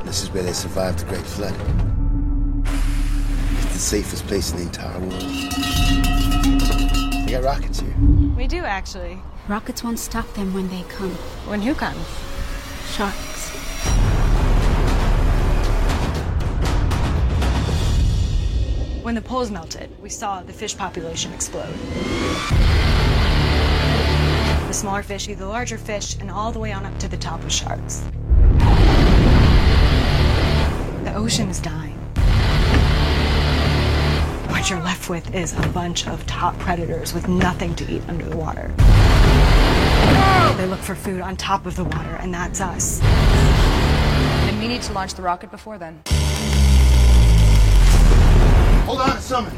This 0.06 0.22
is 0.22 0.30
where 0.30 0.44
they 0.44 0.52
survived 0.52 1.00
the 1.00 1.04
Great 1.06 1.26
Flood. 1.26 1.52
It's 2.64 3.72
the 3.72 3.78
safest 3.78 4.24
place 4.28 4.52
in 4.52 4.58
the 4.58 4.62
entire 4.62 5.00
world. 5.00 5.20
They 7.26 7.32
got 7.32 7.42
rockets 7.42 7.80
here. 7.80 7.94
We 8.36 8.46
do, 8.46 8.62
actually. 8.64 9.20
Rockets 9.48 9.82
won't 9.82 9.98
stop 9.98 10.32
them 10.34 10.54
when 10.54 10.68
they 10.68 10.84
come. 10.84 11.10
When 11.48 11.60
who 11.60 11.74
comes? 11.74 12.06
Sharks. 12.92 13.50
When 19.02 19.16
the 19.16 19.22
poles 19.22 19.50
melted, 19.50 19.90
we 20.00 20.08
saw 20.08 20.40
the 20.40 20.52
fish 20.52 20.76
population 20.76 21.32
explode. 21.32 21.74
The 24.68 24.72
smaller 24.72 25.02
fish 25.02 25.28
eat 25.28 25.34
the 25.34 25.46
larger 25.46 25.78
fish, 25.78 26.16
and 26.20 26.30
all 26.30 26.52
the 26.52 26.60
way 26.60 26.72
on 26.72 26.86
up 26.86 26.96
to 27.00 27.08
the 27.08 27.16
top 27.16 27.42
of 27.42 27.50
sharks. 27.52 28.04
The 31.16 31.22
ocean 31.22 31.48
is 31.48 31.60
dying. 31.60 31.96
What 34.50 34.68
you're 34.68 34.82
left 34.82 35.08
with 35.08 35.34
is 35.34 35.54
a 35.54 35.66
bunch 35.68 36.06
of 36.06 36.26
top 36.26 36.58
predators 36.58 37.14
with 37.14 37.26
nothing 37.26 37.74
to 37.76 37.90
eat 37.90 38.02
under 38.06 38.26
the 38.26 38.36
water. 38.36 38.70
They 40.58 40.66
look 40.66 40.80
for 40.80 40.94
food 40.94 41.22
on 41.22 41.38
top 41.38 41.64
of 41.64 41.74
the 41.74 41.84
water, 41.84 42.16
and 42.16 42.34
that's 42.34 42.60
us. 42.60 43.00
And 43.02 44.60
we 44.60 44.68
need 44.68 44.82
to 44.82 44.92
launch 44.92 45.14
the 45.14 45.22
rocket 45.22 45.50
before 45.50 45.78
then. 45.78 46.02
Hold 48.84 49.00
on, 49.00 49.18
summon. 49.18 49.56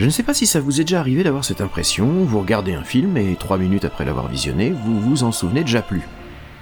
Je 0.00 0.06
ne 0.06 0.10
sais 0.10 0.22
pas 0.22 0.32
si 0.32 0.46
ça 0.46 0.60
vous 0.60 0.80
est 0.80 0.84
déjà 0.84 0.98
arrivé 0.98 1.22
d'avoir 1.22 1.44
cette 1.44 1.60
impression, 1.60 2.24
vous 2.24 2.40
regardez 2.40 2.72
un 2.72 2.84
film 2.84 3.18
et 3.18 3.36
trois 3.38 3.58
minutes 3.58 3.84
après 3.84 4.06
l'avoir 4.06 4.28
visionné, 4.28 4.70
vous 4.70 4.98
vous 4.98 5.24
en 5.24 5.30
souvenez 5.30 5.60
déjà 5.60 5.82
plus. 5.82 6.00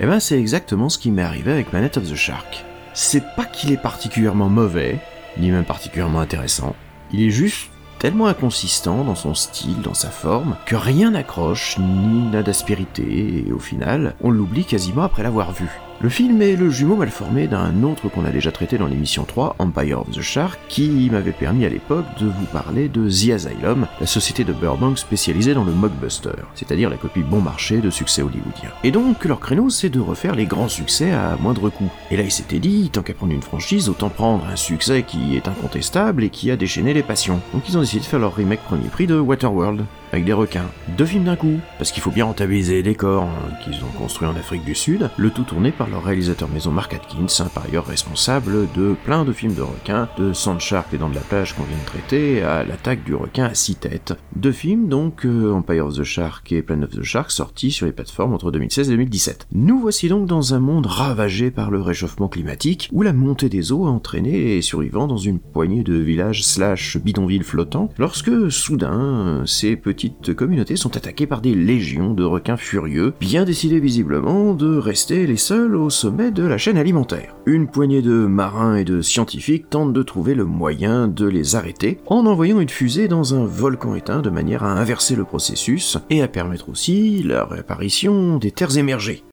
Eh 0.00 0.06
ben 0.06 0.18
c'est 0.18 0.36
exactement 0.36 0.88
ce 0.88 0.98
qui 0.98 1.12
m'est 1.12 1.22
arrivé 1.22 1.52
avec 1.52 1.70
Planet 1.70 1.98
of 1.98 2.10
the 2.10 2.16
Shark. 2.16 2.64
C'est 2.94 3.22
pas 3.36 3.44
qu'il 3.44 3.70
est 3.70 3.80
particulièrement 3.80 4.48
mauvais, 4.48 4.98
ni 5.38 5.52
même 5.52 5.64
particulièrement 5.64 6.18
intéressant, 6.18 6.74
il 7.12 7.22
est 7.22 7.30
juste 7.30 7.70
tellement 8.00 8.26
inconsistant 8.26 9.04
dans 9.04 9.14
son 9.14 9.34
style, 9.34 9.82
dans 9.82 9.94
sa 9.94 10.10
forme, 10.10 10.56
que 10.66 10.74
rien 10.74 11.12
n'accroche, 11.12 11.78
ni 11.78 12.28
n'a 12.32 12.42
d'aspérité, 12.42 13.44
et 13.46 13.52
au 13.52 13.60
final, 13.60 14.16
on 14.20 14.32
l'oublie 14.32 14.64
quasiment 14.64 15.04
après 15.04 15.22
l'avoir 15.22 15.52
vu. 15.52 15.68
Le 16.00 16.08
film 16.08 16.40
est 16.42 16.54
le 16.54 16.70
jumeau 16.70 16.94
mal 16.94 17.10
formé 17.10 17.48
d'un 17.48 17.82
autre 17.82 18.08
qu'on 18.08 18.24
a 18.24 18.30
déjà 18.30 18.52
traité 18.52 18.78
dans 18.78 18.86
l'émission 18.86 19.24
3, 19.24 19.56
Empire 19.58 20.02
of 20.02 20.10
the 20.12 20.20
Shark, 20.20 20.60
qui 20.68 21.10
m'avait 21.10 21.32
permis 21.32 21.66
à 21.66 21.68
l'époque 21.68 22.06
de 22.20 22.26
vous 22.26 22.46
parler 22.52 22.88
de 22.88 23.08
The 23.08 23.30
Asylum, 23.30 23.88
la 23.98 24.06
société 24.06 24.44
de 24.44 24.52
Burbank 24.52 24.96
spécialisée 24.96 25.54
dans 25.54 25.64
le 25.64 25.72
mockbuster, 25.72 26.44
c'est-à-dire 26.54 26.88
la 26.88 26.98
copie 26.98 27.24
bon 27.24 27.40
marché 27.40 27.78
de 27.78 27.90
succès 27.90 28.22
hollywoodien. 28.22 28.70
Et 28.84 28.92
donc 28.92 29.24
leur 29.24 29.40
créneau 29.40 29.70
c'est 29.70 29.88
de 29.88 29.98
refaire 29.98 30.36
les 30.36 30.46
grands 30.46 30.68
succès 30.68 31.10
à 31.10 31.36
moindre 31.40 31.68
coût. 31.68 31.90
Et 32.12 32.16
là 32.16 32.22
il 32.22 32.30
s'était 32.30 32.60
dit, 32.60 32.90
tant 32.90 33.02
qu'à 33.02 33.12
prendre 33.12 33.32
une 33.32 33.42
franchise, 33.42 33.88
autant 33.88 34.08
prendre 34.08 34.46
un 34.46 34.54
succès 34.54 35.02
qui 35.02 35.34
est 35.34 35.48
incontestable 35.48 36.22
et 36.22 36.30
qui 36.30 36.52
a 36.52 36.56
déchaîné 36.56 36.94
les 36.94 37.02
passions. 37.02 37.40
Donc 37.52 37.68
ils 37.68 37.76
ont 37.76 37.80
décidé 37.80 38.02
de 38.02 38.06
faire 38.06 38.20
leur 38.20 38.36
remake 38.36 38.62
premier 38.62 38.86
prix 38.86 39.08
de 39.08 39.18
Waterworld, 39.18 39.84
avec 40.12 40.24
des 40.24 40.32
requins. 40.32 40.70
Deux 40.96 41.06
films 41.06 41.24
d'un 41.24 41.36
coup, 41.36 41.58
parce 41.76 41.90
qu'il 41.90 42.02
faut 42.02 42.10
bien 42.10 42.24
rentabiliser 42.24 42.74
les 42.74 42.82
décors 42.82 43.24
hein, 43.24 43.50
qu'ils 43.62 43.84
ont 43.84 43.98
construits 43.98 44.28
en 44.28 44.36
Afrique 44.36 44.64
du 44.64 44.74
Sud, 44.74 45.10
le 45.16 45.30
tout 45.30 45.42
tourné 45.42 45.70
par 45.70 45.87
leur 45.90 46.04
réalisateur 46.04 46.48
maison 46.48 46.70
Mark 46.70 46.92
Atkins, 46.94 47.48
par 47.54 47.64
ailleurs 47.64 47.86
responsable 47.86 48.68
de 48.74 48.94
plein 49.04 49.24
de 49.24 49.32
films 49.32 49.54
de 49.54 49.62
requins, 49.62 50.08
de 50.18 50.32
Sandshark, 50.32 50.92
les 50.92 50.98
dents 50.98 51.08
de 51.08 51.14
la 51.14 51.20
plage 51.20 51.54
qu'on 51.54 51.62
vient 51.64 51.78
de 51.78 51.84
traiter, 51.84 52.42
à 52.42 52.64
l'attaque 52.64 53.04
du 53.04 53.14
requin 53.14 53.44
à 53.44 53.54
six 53.54 53.76
têtes. 53.76 54.14
Deux 54.36 54.52
films 54.52 54.88
donc, 54.88 55.24
euh, 55.24 55.52
Empire 55.52 55.86
of 55.86 55.96
the 55.96 56.02
Shark 56.02 56.52
et 56.52 56.62
Planet 56.62 56.88
of 56.88 57.00
the 57.00 57.02
Shark, 57.02 57.30
sortis 57.30 57.70
sur 57.70 57.86
les 57.86 57.92
plateformes 57.92 58.34
entre 58.34 58.50
2016 58.50 58.88
et 58.88 58.92
2017. 58.92 59.46
Nous 59.52 59.78
voici 59.80 60.08
donc 60.08 60.26
dans 60.26 60.54
un 60.54 60.58
monde 60.58 60.86
ravagé 60.86 61.50
par 61.50 61.70
le 61.70 61.80
réchauffement 61.80 62.28
climatique, 62.28 62.88
où 62.92 63.02
la 63.02 63.12
montée 63.12 63.48
des 63.48 63.72
eaux 63.72 63.86
a 63.86 63.90
entraîné 63.90 64.32
les 64.32 64.62
survivants 64.62 65.06
dans 65.06 65.16
une 65.16 65.38
poignée 65.38 65.82
de 65.82 65.94
villages 65.94 66.44
slash 66.44 66.98
bidonvilles 66.98 67.42
flottants, 67.42 67.90
lorsque 67.98 68.50
soudain, 68.50 69.42
ces 69.46 69.76
petites 69.76 70.34
communautés 70.34 70.76
sont 70.76 70.96
attaquées 70.96 71.26
par 71.26 71.40
des 71.40 71.54
légions 71.54 72.14
de 72.14 72.24
requins 72.24 72.56
furieux, 72.56 73.14
bien 73.20 73.44
décidés 73.44 73.80
visiblement 73.80 74.54
de 74.54 74.76
rester 74.76 75.26
les 75.26 75.36
seuls 75.36 75.77
au 75.78 75.90
sommet 75.90 76.30
de 76.30 76.44
la 76.44 76.58
chaîne 76.58 76.76
alimentaire. 76.76 77.34
Une 77.46 77.68
poignée 77.68 78.02
de 78.02 78.26
marins 78.26 78.76
et 78.76 78.84
de 78.84 79.00
scientifiques 79.00 79.70
tentent 79.70 79.92
de 79.92 80.02
trouver 80.02 80.34
le 80.34 80.44
moyen 80.44 81.08
de 81.08 81.26
les 81.26 81.56
arrêter 81.56 81.98
en 82.06 82.26
envoyant 82.26 82.60
une 82.60 82.68
fusée 82.68 83.08
dans 83.08 83.34
un 83.34 83.46
volcan 83.46 83.94
éteint 83.94 84.20
de 84.20 84.30
manière 84.30 84.64
à 84.64 84.72
inverser 84.72 85.16
le 85.16 85.24
processus 85.24 85.98
et 86.10 86.22
à 86.22 86.28
permettre 86.28 86.68
aussi 86.68 87.22
la 87.22 87.44
réapparition 87.44 88.38
des 88.38 88.50
terres 88.50 88.76
émergées. 88.76 89.24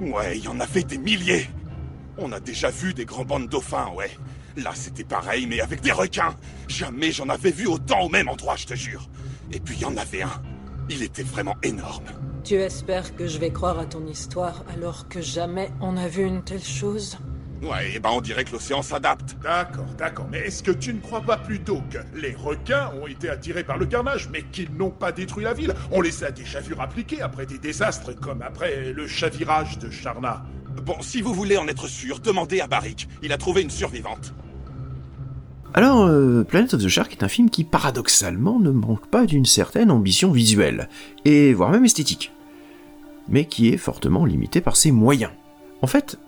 Ouais, 0.00 0.36
il 0.36 0.44
y 0.44 0.48
en 0.48 0.60
avait 0.60 0.82
des 0.82 0.98
milliers. 0.98 1.48
On 2.18 2.32
a 2.32 2.40
déjà 2.40 2.70
vu 2.70 2.92
des 2.92 3.04
grands 3.04 3.24
bandes 3.24 3.48
dauphins, 3.48 3.88
ouais. 3.96 4.10
Là, 4.56 4.72
c'était 4.74 5.04
pareil, 5.04 5.46
mais 5.48 5.60
avec 5.60 5.80
des 5.80 5.92
requins. 5.92 6.34
Jamais 6.68 7.12
j'en 7.12 7.28
avais 7.28 7.52
vu 7.52 7.66
autant 7.66 8.02
au 8.02 8.08
même 8.08 8.28
endroit, 8.28 8.56
je 8.56 8.66
te 8.66 8.74
jure. 8.74 9.08
Et 9.52 9.60
puis, 9.60 9.76
il 9.76 9.82
y 9.82 9.84
en 9.84 9.96
avait 9.96 10.22
un. 10.22 10.42
Il 10.92 11.04
était 11.04 11.22
vraiment 11.22 11.56
énorme. 11.62 12.04
Tu 12.42 12.54
espères 12.54 13.14
que 13.14 13.28
je 13.28 13.38
vais 13.38 13.52
croire 13.52 13.78
à 13.78 13.86
ton 13.86 14.04
histoire 14.08 14.64
alors 14.74 15.08
que 15.08 15.20
jamais 15.20 15.70
on 15.80 15.96
a 15.96 16.08
vu 16.08 16.24
une 16.24 16.42
telle 16.42 16.64
chose? 16.64 17.16
Ouais, 17.62 17.92
et 17.94 18.00
ben 18.00 18.10
on 18.12 18.20
dirait 18.20 18.42
que 18.42 18.50
l'océan 18.50 18.82
s'adapte. 18.82 19.36
D'accord, 19.40 19.86
d'accord. 19.96 20.26
Mais 20.32 20.38
est-ce 20.38 20.64
que 20.64 20.72
tu 20.72 20.92
ne 20.92 21.00
crois 21.00 21.20
pas 21.20 21.36
plutôt 21.36 21.80
que 21.90 21.98
les 22.18 22.34
requins 22.34 22.90
ont 23.00 23.06
été 23.06 23.28
attirés 23.28 23.62
par 23.62 23.78
le 23.78 23.86
carnage, 23.86 24.28
mais 24.32 24.42
qu'ils 24.42 24.74
n'ont 24.74 24.90
pas 24.90 25.12
détruit 25.12 25.44
la 25.44 25.54
ville? 25.54 25.74
On 25.92 26.00
les 26.00 26.24
a 26.24 26.32
déjà 26.32 26.58
vus 26.60 26.74
rappliquer 26.74 27.22
après 27.22 27.46
des 27.46 27.58
désastres, 27.58 28.18
comme 28.18 28.42
après 28.42 28.92
le 28.92 29.06
chavirage 29.06 29.78
de 29.78 29.90
Charna. 29.90 30.42
Bon, 30.82 30.96
si 31.02 31.20
vous 31.20 31.34
voulez 31.34 31.56
en 31.56 31.68
être 31.68 31.86
sûr, 31.86 32.18
demandez 32.18 32.60
à 32.60 32.66
Barrick. 32.66 33.08
Il 33.22 33.32
a 33.32 33.38
trouvé 33.38 33.62
une 33.62 33.70
survivante. 33.70 34.34
Alors, 35.72 36.04
euh, 36.06 36.42
Planet 36.42 36.74
of 36.74 36.82
the 36.82 36.88
Shark 36.88 37.12
est 37.12 37.22
un 37.22 37.28
film 37.28 37.48
qui 37.48 37.62
paradoxalement 37.62 38.58
ne 38.58 38.70
manque 38.70 39.06
pas 39.06 39.24
d'une 39.24 39.44
certaine 39.44 39.90
ambition 39.90 40.32
visuelle, 40.32 40.88
et 41.24 41.52
voire 41.54 41.70
même 41.70 41.84
esthétique, 41.84 42.32
mais 43.28 43.44
qui 43.44 43.68
est 43.68 43.76
fortement 43.76 44.24
limité 44.24 44.60
par 44.60 44.76
ses 44.76 44.90
moyens. 44.90 45.30
En 45.82 45.86
fait, 45.86 46.18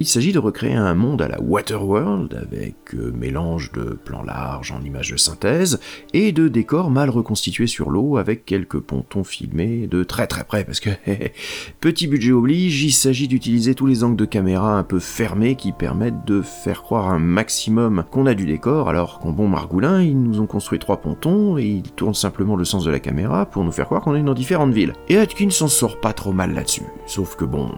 il 0.00 0.06
s'agit 0.06 0.32
de 0.32 0.38
recréer 0.38 0.74
un 0.74 0.94
monde 0.94 1.22
à 1.22 1.28
la 1.28 1.40
Waterworld, 1.40 2.34
avec 2.34 2.94
euh, 2.94 3.12
mélange 3.12 3.72
de 3.72 3.98
plans 4.04 4.22
larges 4.22 4.70
en 4.70 4.80
images 4.82 5.10
de 5.10 5.16
synthèse, 5.16 5.80
et 6.14 6.30
de 6.30 6.46
décors 6.46 6.90
mal 6.90 7.10
reconstitués 7.10 7.66
sur 7.66 7.90
l'eau, 7.90 8.16
avec 8.16 8.44
quelques 8.44 8.78
pontons 8.78 9.24
filmés 9.24 9.88
de 9.88 10.04
très 10.04 10.26
très 10.26 10.44
près, 10.44 10.64
parce 10.64 10.78
que, 10.78 10.90
petit 11.80 12.06
budget 12.06 12.32
oblige, 12.32 12.84
il 12.84 12.92
s'agit 12.92 13.26
d'utiliser 13.26 13.74
tous 13.74 13.86
les 13.86 14.04
angles 14.04 14.16
de 14.16 14.24
caméra 14.24 14.78
un 14.78 14.84
peu 14.84 15.00
fermés 15.00 15.56
qui 15.56 15.72
permettent 15.72 16.24
de 16.26 16.42
faire 16.42 16.82
croire 16.82 17.08
un 17.08 17.18
maximum 17.18 18.04
qu'on 18.10 18.26
a 18.26 18.34
du 18.34 18.46
décor, 18.46 18.88
alors 18.88 19.18
qu'en 19.18 19.32
bon 19.32 19.48
margoulin, 19.48 20.02
ils 20.02 20.20
nous 20.20 20.40
ont 20.40 20.46
construit 20.46 20.78
trois 20.78 21.00
pontons, 21.00 21.58
et 21.58 21.64
ils 21.64 21.90
tournent 21.90 22.14
simplement 22.14 22.54
le 22.54 22.64
sens 22.64 22.84
de 22.84 22.90
la 22.90 23.00
caméra 23.00 23.46
pour 23.46 23.64
nous 23.64 23.72
faire 23.72 23.86
croire 23.86 24.02
qu'on 24.02 24.14
est 24.14 24.22
dans 24.22 24.34
différentes 24.34 24.72
villes. 24.72 24.92
Et 25.08 25.18
Atkins 25.18 25.50
s'en 25.50 25.68
sort 25.68 26.00
pas 26.00 26.12
trop 26.12 26.32
mal 26.32 26.54
là-dessus, 26.54 26.84
sauf 27.06 27.34
que 27.34 27.44
bon, 27.44 27.70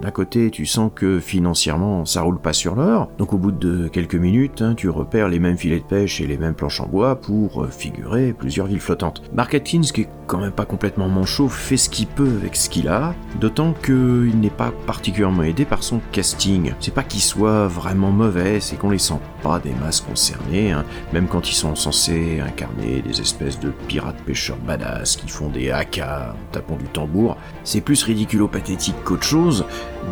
D'un 0.00 0.12
côté, 0.12 0.50
tu 0.50 0.64
sens 0.64 0.92
que 0.94 1.18
financièrement, 1.48 2.04
ça 2.04 2.20
roule 2.20 2.38
pas 2.38 2.52
sur 2.52 2.74
l'or, 2.74 3.08
donc 3.16 3.32
au 3.32 3.38
bout 3.38 3.52
de 3.52 3.88
quelques 3.88 4.16
minutes, 4.16 4.60
hein, 4.60 4.74
tu 4.76 4.90
repères 4.90 5.28
les 5.28 5.38
mêmes 5.38 5.56
filets 5.56 5.78
de 5.78 5.84
pêche 5.84 6.20
et 6.20 6.26
les 6.26 6.36
mêmes 6.36 6.52
planches 6.52 6.80
en 6.80 6.86
bois 6.86 7.16
pour 7.16 7.64
euh, 7.64 7.68
figurer 7.68 8.34
plusieurs 8.34 8.66
villes 8.66 8.80
flottantes. 8.80 9.22
Mark 9.32 9.54
Atkins, 9.54 9.80
qui 9.80 10.02
est 10.02 10.08
quand 10.26 10.38
même 10.38 10.52
pas 10.52 10.66
complètement 10.66 11.08
manchot, 11.08 11.48
fait 11.48 11.78
ce 11.78 11.88
qu'il 11.88 12.06
peut 12.06 12.36
avec 12.38 12.54
ce 12.54 12.68
qu'il 12.68 12.88
a, 12.88 13.14
d'autant 13.40 13.72
qu'il 13.72 14.38
n'est 14.38 14.50
pas 14.50 14.72
particulièrement 14.86 15.42
aidé 15.42 15.64
par 15.64 15.82
son 15.82 16.02
casting. 16.12 16.74
C'est 16.80 16.92
pas 16.92 17.02
qu'il 17.02 17.22
soit 17.22 17.66
vraiment 17.66 18.10
mauvais, 18.10 18.60
c'est 18.60 18.76
qu'on 18.76 18.90
les 18.90 18.98
sent 18.98 19.20
pas 19.42 19.58
des 19.58 19.72
masses 19.82 20.02
concernées, 20.02 20.72
hein, 20.72 20.84
même 21.14 21.28
quand 21.28 21.48
ils 21.48 21.54
sont 21.54 21.74
censés 21.74 22.40
incarner 22.40 23.00
des 23.00 23.22
espèces 23.22 23.58
de 23.58 23.70
pirates 23.86 24.20
pêcheurs 24.26 24.58
badass 24.58 25.16
qui 25.16 25.28
font 25.28 25.48
des 25.48 25.70
haka 25.70 26.34
en 26.34 26.52
tapant 26.52 26.76
du 26.76 26.84
tambour. 26.84 27.38
C'est 27.64 27.80
plus 27.80 28.02
ridiculo-pathétique 28.02 28.96
qu'autre 29.04 29.24
chose, 29.24 29.64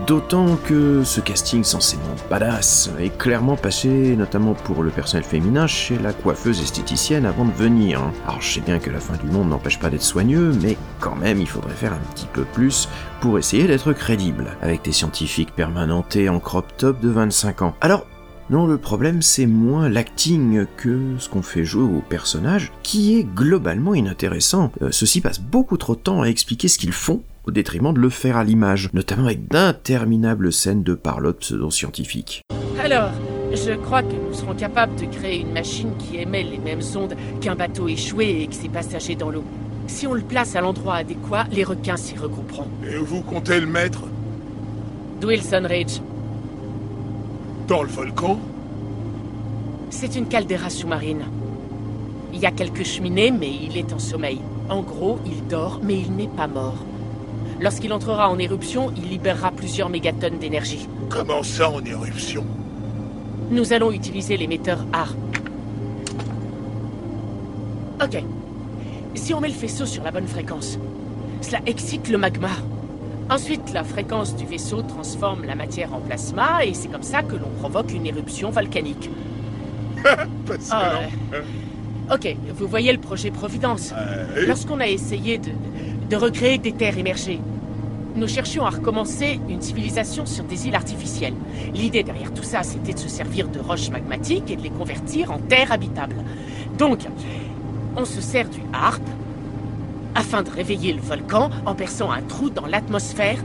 d'autant 0.07 0.57
que 0.57 1.05
ce 1.05 1.21
casting 1.27 1.65
censément 1.65 2.15
badass 2.31 2.89
est 3.01 3.19
clairement 3.19 3.57
passé, 3.57 4.15
notamment 4.17 4.55
pour 4.55 4.85
le 4.85 4.91
personnel 4.91 5.25
féminin, 5.25 5.67
chez 5.67 5.99
la 5.99 6.13
coiffeuse 6.13 6.63
esthéticienne 6.63 7.27
avant 7.27 7.45
de 7.45 7.51
venir. 7.51 8.01
Alors 8.29 8.41
je 8.41 8.55
sais 8.55 8.61
bien 8.61 8.79
que 8.79 8.91
la 8.91 9.01
fin 9.01 9.17
du 9.17 9.27
monde 9.27 9.49
n'empêche 9.49 9.81
pas 9.81 9.91
d'être 9.91 10.03
soigneux, 10.03 10.53
mais 10.63 10.77
quand 11.01 11.17
même 11.17 11.41
il 11.41 11.49
faudrait 11.49 11.75
faire 11.75 11.93
un 11.93 12.15
petit 12.15 12.29
peu 12.33 12.45
plus 12.45 12.89
pour 13.21 13.41
essayer 13.41 13.67
d'être 13.67 13.93
crédible, 13.93 14.57
avec 14.63 14.83
des 14.83 14.93
scientifiques 14.93 15.53
permanentés 15.53 16.29
en 16.29 16.39
crop 16.39 16.77
top 16.77 17.01
de 17.01 17.09
25 17.09 17.63
ans. 17.63 17.75
Alors, 17.81 18.07
non, 18.49 18.69
le 18.69 18.79
problème 18.79 19.21
c'est 19.21 19.47
moins 19.47 19.89
l'acting 19.89 20.67
que 20.77 21.17
ce 21.19 21.29
qu'on 21.29 21.43
fait 21.43 21.65
jouer 21.65 21.83
au 21.83 22.03
personnage, 22.09 22.71
qui 22.85 23.19
est 23.19 23.25
globalement 23.25 23.95
inintéressant. 23.95 24.71
Euh, 24.81 24.93
ceux-ci 24.93 25.21
passent 25.21 25.41
beaucoup 25.41 25.77
trop 25.77 25.97
de 25.97 26.01
temps 26.01 26.23
à 26.23 26.27
expliquer 26.27 26.69
ce 26.69 26.79
qu'ils 26.79 26.93
font, 26.93 27.23
au 27.47 27.51
détriment 27.51 27.93
de 27.93 28.01
le 28.01 28.11
faire 28.11 28.37
à 28.37 28.45
l'image, 28.45 28.91
notamment 28.93 29.27
avec 29.27 29.49
d'interminables 29.49 30.53
scènes 30.53 30.83
de 30.83 30.95
parlotte 30.95 31.39
pseudo-scientifiques. 31.39 32.43
Alors, 32.83 33.11
je 33.53 33.73
crois 33.73 34.03
que 34.03 34.15
nous 34.15 34.35
serons 34.35 34.55
capables 34.55 34.97
de 34.97 35.07
créer 35.07 35.41
une 35.41 35.53
machine 35.53 35.93
qui 35.99 36.17
émet 36.17 36.43
les 36.43 36.59
mêmes 36.59 36.83
ondes 36.97 37.15
qu'un 37.41 37.55
bateau 37.55 37.89
échoué 37.89 38.43
et 38.43 38.47
que 38.49 38.55
ses 38.55 38.69
passagers 38.69 39.15
dans 39.15 39.31
l'eau. 39.31 39.45
Si 39.87 40.07
on 40.07 40.15
le 40.15 40.23
place 40.23 40.57
à 40.57 40.61
l'endroit 40.61 40.97
adéquat, 40.97 41.47
les 41.53 41.63
requins 41.63 41.97
s'y 41.97 42.17
regrouperont. 42.17 42.67
Et 42.85 42.99
où 42.99 43.05
vous 43.05 43.23
comptez 43.23 43.61
le 43.61 43.67
mettre? 43.67 44.03
Wilson 45.25 45.67
Ridge, 45.69 46.01
Dans 47.69 47.83
le 47.83 47.89
volcan? 47.89 48.39
C'est 49.91 50.17
une 50.17 50.27
caldeira 50.27 50.69
sous-marine. 50.69 51.25
Il 52.35 52.41
y 52.41 52.47
a 52.47 52.51
quelques 52.51 52.85
cheminées, 52.85 53.31
mais 53.31 53.51
il 53.51 53.79
est 53.79 53.93
en 53.93 53.99
sommeil. 53.99 54.41
En 54.69 54.83
gros, 54.83 55.19
il 55.25 55.47
dort, 55.47 55.81
mais 55.83 55.99
il 55.99 56.13
n'est 56.13 56.29
pas 56.29 56.49
mort. 56.49 56.85
Lorsqu'il 57.61 57.93
entrera 57.93 58.29
en 58.29 58.39
éruption, 58.39 58.93
il 58.97 59.09
libérera 59.09 59.51
plusieurs 59.51 59.89
mégatonnes 59.89 60.39
d'énergie. 60.39 60.89
Comment 61.09 61.43
ça 61.43 61.71
en 61.71 61.83
éruption? 61.85 62.45
Nous 63.51 63.73
allons 63.73 63.93
utiliser 63.93 64.37
l'émetteur 64.37 64.85
AR. 64.93 65.15
Ok. 68.03 68.23
Si 69.15 69.33
on 69.33 69.41
met 69.41 69.49
le 69.49 69.55
faisceau 69.55 69.87
sur 69.87 70.03
la 70.05 70.11
bonne 70.11 70.27
fréquence, 70.27 70.79
cela 71.41 71.61
excite 71.67 72.09
le 72.11 72.19
magma. 72.19 72.51
Ensuite, 73.31 73.73
la 73.73 73.83
fréquence 73.85 74.37
du 74.37 74.45
vaisseau 74.45 74.83
transforme 74.83 75.45
la 75.45 75.55
matière 75.55 75.95
en 75.95 76.01
plasma 76.01 76.65
et 76.65 76.75
c'est 76.75 76.89
comme 76.89 77.03
ça 77.03 77.23
que 77.23 77.35
l'on 77.37 77.49
provoque 77.59 77.93
une 77.93 78.07
éruption 78.07 78.51
volcanique. 78.51 79.11
Ah 80.71 81.01
ouais. 81.33 81.43
Ok, 82.15 82.37
vous 82.55 82.69
voyez 82.69 82.93
le 82.93 83.01
projet 83.01 83.33
Providence. 83.33 83.93
oui. 84.37 84.47
Lorsqu'on 84.47 84.79
a 84.79 84.87
essayé 84.87 85.39
de, 85.39 85.51
de 86.09 86.17
recréer 86.17 86.59
des 86.59 86.73
terres 86.73 86.99
émergées, 86.99 87.41
nous 88.17 88.29
cherchions 88.29 88.65
à 88.65 88.71
recommencer 88.71 89.39
une 89.49 89.61
civilisation 89.61 90.25
sur 90.25 90.45
des 90.45 90.67
îles 90.67 90.75
artificielles. 90.75 91.35
L'idée 91.75 92.03
derrière 92.03 92.33
tout 92.33 92.43
ça, 92.43 92.63
c'était 92.63 92.95
de 92.95 92.99
se 92.99 93.09
servir 93.09 93.49
de 93.49 93.59
roches 93.59 93.91
magmatiques 93.91 94.51
et 94.51 94.57
de 94.57 94.63
les 94.63 94.71
convertir 94.71 95.31
en 95.31 95.39
terres 95.39 95.73
habitables. 95.73 96.17
Donc, 96.79 97.01
on 97.97 98.05
se 98.05 98.21
sert 98.21 98.49
du 98.49 98.61
harpe 98.73 99.09
afin 100.15 100.43
de 100.43 100.51
réveiller 100.51 100.95
le 100.95 101.01
volcan 101.01 101.51
en 101.67 101.75
perçant 101.75 102.11
un 102.11 102.23
trou 102.23 102.49
dans 102.49 102.67
l'atmosphère 102.67 103.39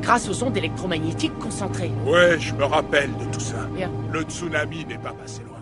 grâce 0.00 0.28
aux 0.28 0.44
ondes 0.44 0.56
électromagnétiques 0.56 1.36
concentrées. 1.38 1.90
Ouais, 2.06 2.38
je 2.38 2.54
me 2.54 2.64
rappelle 2.64 3.10
de 3.18 3.24
tout 3.32 3.40
ça. 3.40 3.68
Le 4.12 4.22
tsunami 4.22 4.84
n'est 4.84 4.98
pas 4.98 5.12
passé 5.12 5.42
loin. 5.42 5.54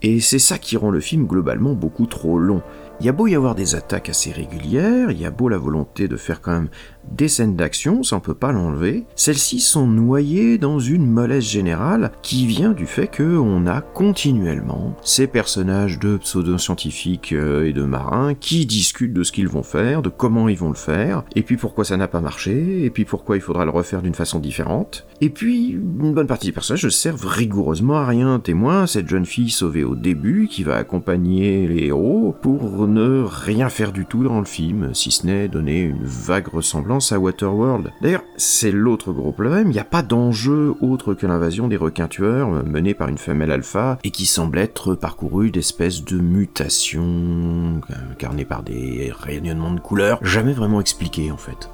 Et 0.00 0.20
c'est 0.20 0.38
ça 0.38 0.58
qui 0.58 0.76
rend 0.76 0.90
le 0.90 1.00
film 1.00 1.26
globalement 1.26 1.72
beaucoup 1.74 2.06
trop 2.06 2.38
long. 2.38 2.62
Il 3.00 3.06
y 3.06 3.08
a 3.08 3.12
beau 3.12 3.26
y 3.26 3.34
avoir 3.34 3.54
des 3.54 3.74
attaques 3.74 4.08
assez 4.08 4.30
régulières, 4.30 5.10
il 5.10 5.20
y 5.20 5.26
a 5.26 5.30
beau 5.30 5.48
la 5.48 5.58
volonté 5.58 6.06
de 6.06 6.16
faire 6.16 6.40
quand 6.40 6.52
même 6.52 6.68
des 7.10 7.28
scènes 7.28 7.56
d'action, 7.56 8.02
ça 8.02 8.16
on 8.16 8.20
peut 8.20 8.34
pas 8.34 8.52
l'enlever, 8.52 9.04
celles-ci 9.14 9.60
sont 9.60 9.86
noyées 9.86 10.58
dans 10.58 10.78
une 10.78 11.06
mollesse 11.06 11.44
générale 11.44 12.12
qui 12.22 12.46
vient 12.46 12.72
du 12.72 12.86
fait 12.86 13.08
que 13.08 13.36
on 13.36 13.66
a 13.66 13.80
continuellement 13.80 14.96
ces 15.02 15.26
personnages 15.26 15.98
de 15.98 16.16
pseudo-scientifiques 16.16 17.32
euh, 17.32 17.66
et 17.66 17.72
de 17.72 17.82
marins 17.82 18.34
qui 18.34 18.64
discutent 18.64 19.12
de 19.12 19.22
ce 19.22 19.32
qu'ils 19.32 19.48
vont 19.48 19.62
faire, 19.62 20.00
de 20.00 20.08
comment 20.08 20.48
ils 20.48 20.56
vont 20.56 20.70
le 20.70 20.74
faire, 20.74 21.24
et 21.34 21.42
puis 21.42 21.56
pourquoi 21.56 21.84
ça 21.84 21.96
n'a 21.96 22.08
pas 22.08 22.20
marché, 22.20 22.84
et 22.84 22.90
puis 22.90 23.04
pourquoi 23.04 23.36
il 23.36 23.42
faudra 23.42 23.64
le 23.64 23.70
refaire 23.70 24.02
d'une 24.02 24.14
façon 24.14 24.38
différente. 24.38 25.06
Et 25.20 25.30
puis, 25.30 25.70
une 25.70 26.14
bonne 26.14 26.26
partie 26.26 26.46
des 26.46 26.52
personnages 26.52 26.84
ne 26.84 26.90
servent 26.90 27.26
rigoureusement 27.26 27.96
à 27.96 28.06
rien. 28.06 28.38
Témoin, 28.40 28.86
cette 28.86 29.08
jeune 29.08 29.26
fille 29.26 29.50
sauvée 29.50 29.84
au 29.84 29.94
début 29.94 30.48
qui 30.50 30.64
va 30.64 30.76
accompagner 30.76 31.66
les 31.66 31.86
héros 31.86 32.34
pour 32.42 32.83
ne 32.86 33.22
rien 33.22 33.68
faire 33.68 33.92
du 33.92 34.06
tout 34.06 34.24
dans 34.24 34.38
le 34.38 34.44
film, 34.44 34.94
si 34.94 35.10
ce 35.10 35.26
n'est 35.26 35.48
donner 35.48 35.82
une 35.82 36.04
vague 36.04 36.48
ressemblance 36.48 37.12
à 37.12 37.18
Waterworld. 37.18 37.92
D'ailleurs, 38.00 38.24
c'est 38.36 38.72
l'autre 38.72 39.12
gros 39.12 39.32
problème, 39.32 39.68
il 39.68 39.74
n'y 39.74 39.78
a 39.78 39.84
pas 39.84 40.02
d'enjeu 40.02 40.74
autre 40.80 41.14
que 41.14 41.26
l'invasion 41.26 41.68
des 41.68 41.76
requins 41.76 42.08
tueurs 42.08 42.52
euh, 42.52 42.62
menée 42.62 42.94
par 42.94 43.08
une 43.08 43.18
femelle 43.18 43.50
alpha 43.50 43.98
et 44.04 44.10
qui 44.10 44.26
semble 44.26 44.58
être 44.58 44.94
parcourue 44.94 45.50
d'espèces 45.50 46.04
de 46.04 46.18
mutations 46.18 47.80
euh, 47.90 48.12
incarnées 48.12 48.44
par 48.44 48.62
des 48.62 49.12
rayonnements 49.16 49.72
de 49.72 49.80
couleurs, 49.80 50.18
jamais 50.22 50.52
vraiment 50.52 50.80
expliquées 50.80 51.30
en 51.30 51.36
fait. 51.36 51.70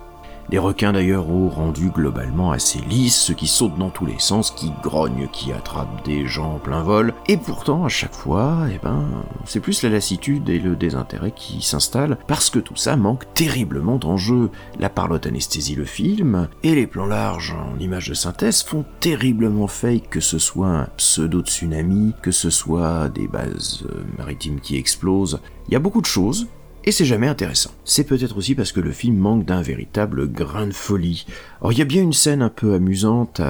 Les 0.53 0.59
requins 0.59 0.93
d'ailleurs 0.93 1.31
au 1.31 1.49
rendu 1.49 1.91
globalement 1.91 2.51
assez 2.51 2.81
lisse, 2.81 3.17
ceux 3.17 3.35
qui 3.35 3.47
sautent 3.47 3.79
dans 3.79 3.91
tous 3.91 4.05
les 4.05 4.19
sens, 4.19 4.51
qui 4.51 4.73
grognent, 4.83 5.29
qui 5.33 5.53
attrapent 5.53 6.05
des 6.05 6.27
gens 6.27 6.55
en 6.55 6.59
plein 6.59 6.83
vol, 6.83 7.15
et 7.29 7.37
pourtant 7.37 7.85
à 7.85 7.89
chaque 7.89 8.15
fois, 8.15 8.67
eh 8.75 8.81
ben, 8.83 9.05
c'est 9.45 9.61
plus 9.61 9.85
la 9.85 9.91
lassitude 9.91 10.49
et 10.49 10.59
le 10.59 10.75
désintérêt 10.75 11.31
qui 11.31 11.63
s'installent, 11.63 12.19
parce 12.27 12.51
que 12.51 12.59
tout 12.59 12.75
ça 12.75 12.97
manque 12.97 13.33
terriblement 13.35 13.97
d'enjeu. 13.97 14.51
La 14.81 14.91
parlotte 14.91 15.27
anesthésie 15.27 15.77
le 15.77 15.85
film, 15.85 16.49
et 16.65 16.75
les 16.75 16.89
plans 16.89 17.07
larges 17.07 17.55
en 17.55 17.79
images 17.79 18.09
de 18.09 18.15
synthèse 18.15 18.65
font 18.65 18.85
terriblement 18.99 19.69
fake, 19.69 20.11
que 20.11 20.21
ce 20.21 20.41
soit 20.41 20.67
un 20.67 20.89
pseudo-tsunami, 20.97 22.15
que 22.23 22.33
ce 22.33 22.51
soit 22.51 23.09
des 23.09 23.29
bases 23.29 23.85
euh, 23.89 24.03
maritimes 24.19 24.59
qui 24.59 24.77
explosent. 24.77 25.39
Il 25.69 25.75
y 25.75 25.77
a 25.77 25.81
beaucoup 25.81 26.01
de 26.01 26.07
choses, 26.07 26.49
et 26.85 26.93
c'est 26.93 27.05
jamais 27.05 27.29
intéressant. 27.29 27.71
C'est 27.85 28.05
peut-être 28.05 28.37
aussi 28.37 28.55
parce 28.55 28.73
que 28.73 28.81
le 28.81 28.93
film 28.93 29.16
manque 29.16 29.45
d'un 29.45 29.62
véritable 29.62 30.27
grain 30.31 30.66
de 30.66 30.73
folie. 30.73 31.27
Or, 31.61 31.73
il 31.73 31.79
y 31.79 31.83
a 31.83 31.87
bien 31.87 32.03
une 32.03 32.12
scène 32.12 32.43
un 32.43 32.49
peu 32.49 32.75
amusante 32.75 33.40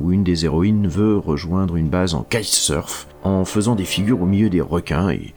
où 0.00 0.12
une 0.12 0.24
des 0.24 0.44
héroïnes 0.44 0.88
veut 0.88 1.16
rejoindre 1.16 1.76
une 1.76 1.88
base 1.88 2.14
en 2.14 2.22
kitesurf 2.22 3.06
en 3.22 3.44
faisant 3.44 3.74
des 3.74 3.84
figures 3.84 4.22
au 4.22 4.26
milieu 4.26 4.50
des 4.50 4.60
requins 4.60 5.10
et 5.10 5.34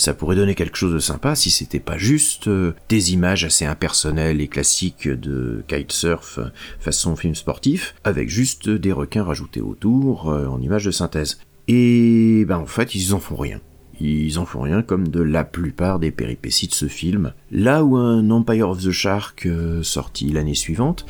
ça 0.00 0.14
pourrait 0.14 0.36
donner 0.36 0.54
quelque 0.54 0.78
chose 0.78 0.94
de 0.94 0.98
sympa 0.98 1.34
si 1.34 1.50
c'était 1.50 1.78
pas 1.78 1.98
juste 1.98 2.48
euh, 2.48 2.72
des 2.88 3.12
images 3.12 3.44
assez 3.44 3.66
impersonnelles 3.66 4.40
et 4.40 4.48
classiques 4.48 5.06
de 5.06 5.62
kitesurf 5.68 6.40
façon 6.78 7.16
film 7.16 7.34
sportif 7.34 7.94
avec 8.02 8.30
juste 8.30 8.70
des 8.70 8.92
requins 8.92 9.24
rajoutés 9.24 9.60
autour 9.60 10.30
euh, 10.30 10.46
en 10.46 10.60
images 10.62 10.86
de 10.86 10.90
synthèse. 10.90 11.38
Et 11.68 12.46
ben 12.48 12.56
en 12.56 12.66
fait, 12.66 12.94
ils 12.94 13.12
en 13.14 13.20
font 13.20 13.36
rien. 13.36 13.60
Ils 14.00 14.38
en 14.38 14.46
font 14.46 14.62
rien 14.62 14.82
comme 14.82 15.08
de 15.08 15.20
la 15.20 15.44
plupart 15.44 15.98
des 15.98 16.10
péripéties 16.10 16.68
de 16.68 16.74
ce 16.74 16.86
film. 16.86 17.32
Là 17.50 17.84
où 17.84 17.96
un 17.96 18.30
Empire 18.30 18.70
of 18.70 18.82
the 18.82 18.90
Shark 18.90 19.46
euh, 19.46 19.82
sorti 19.82 20.32
l'année 20.32 20.54
suivante 20.54 21.04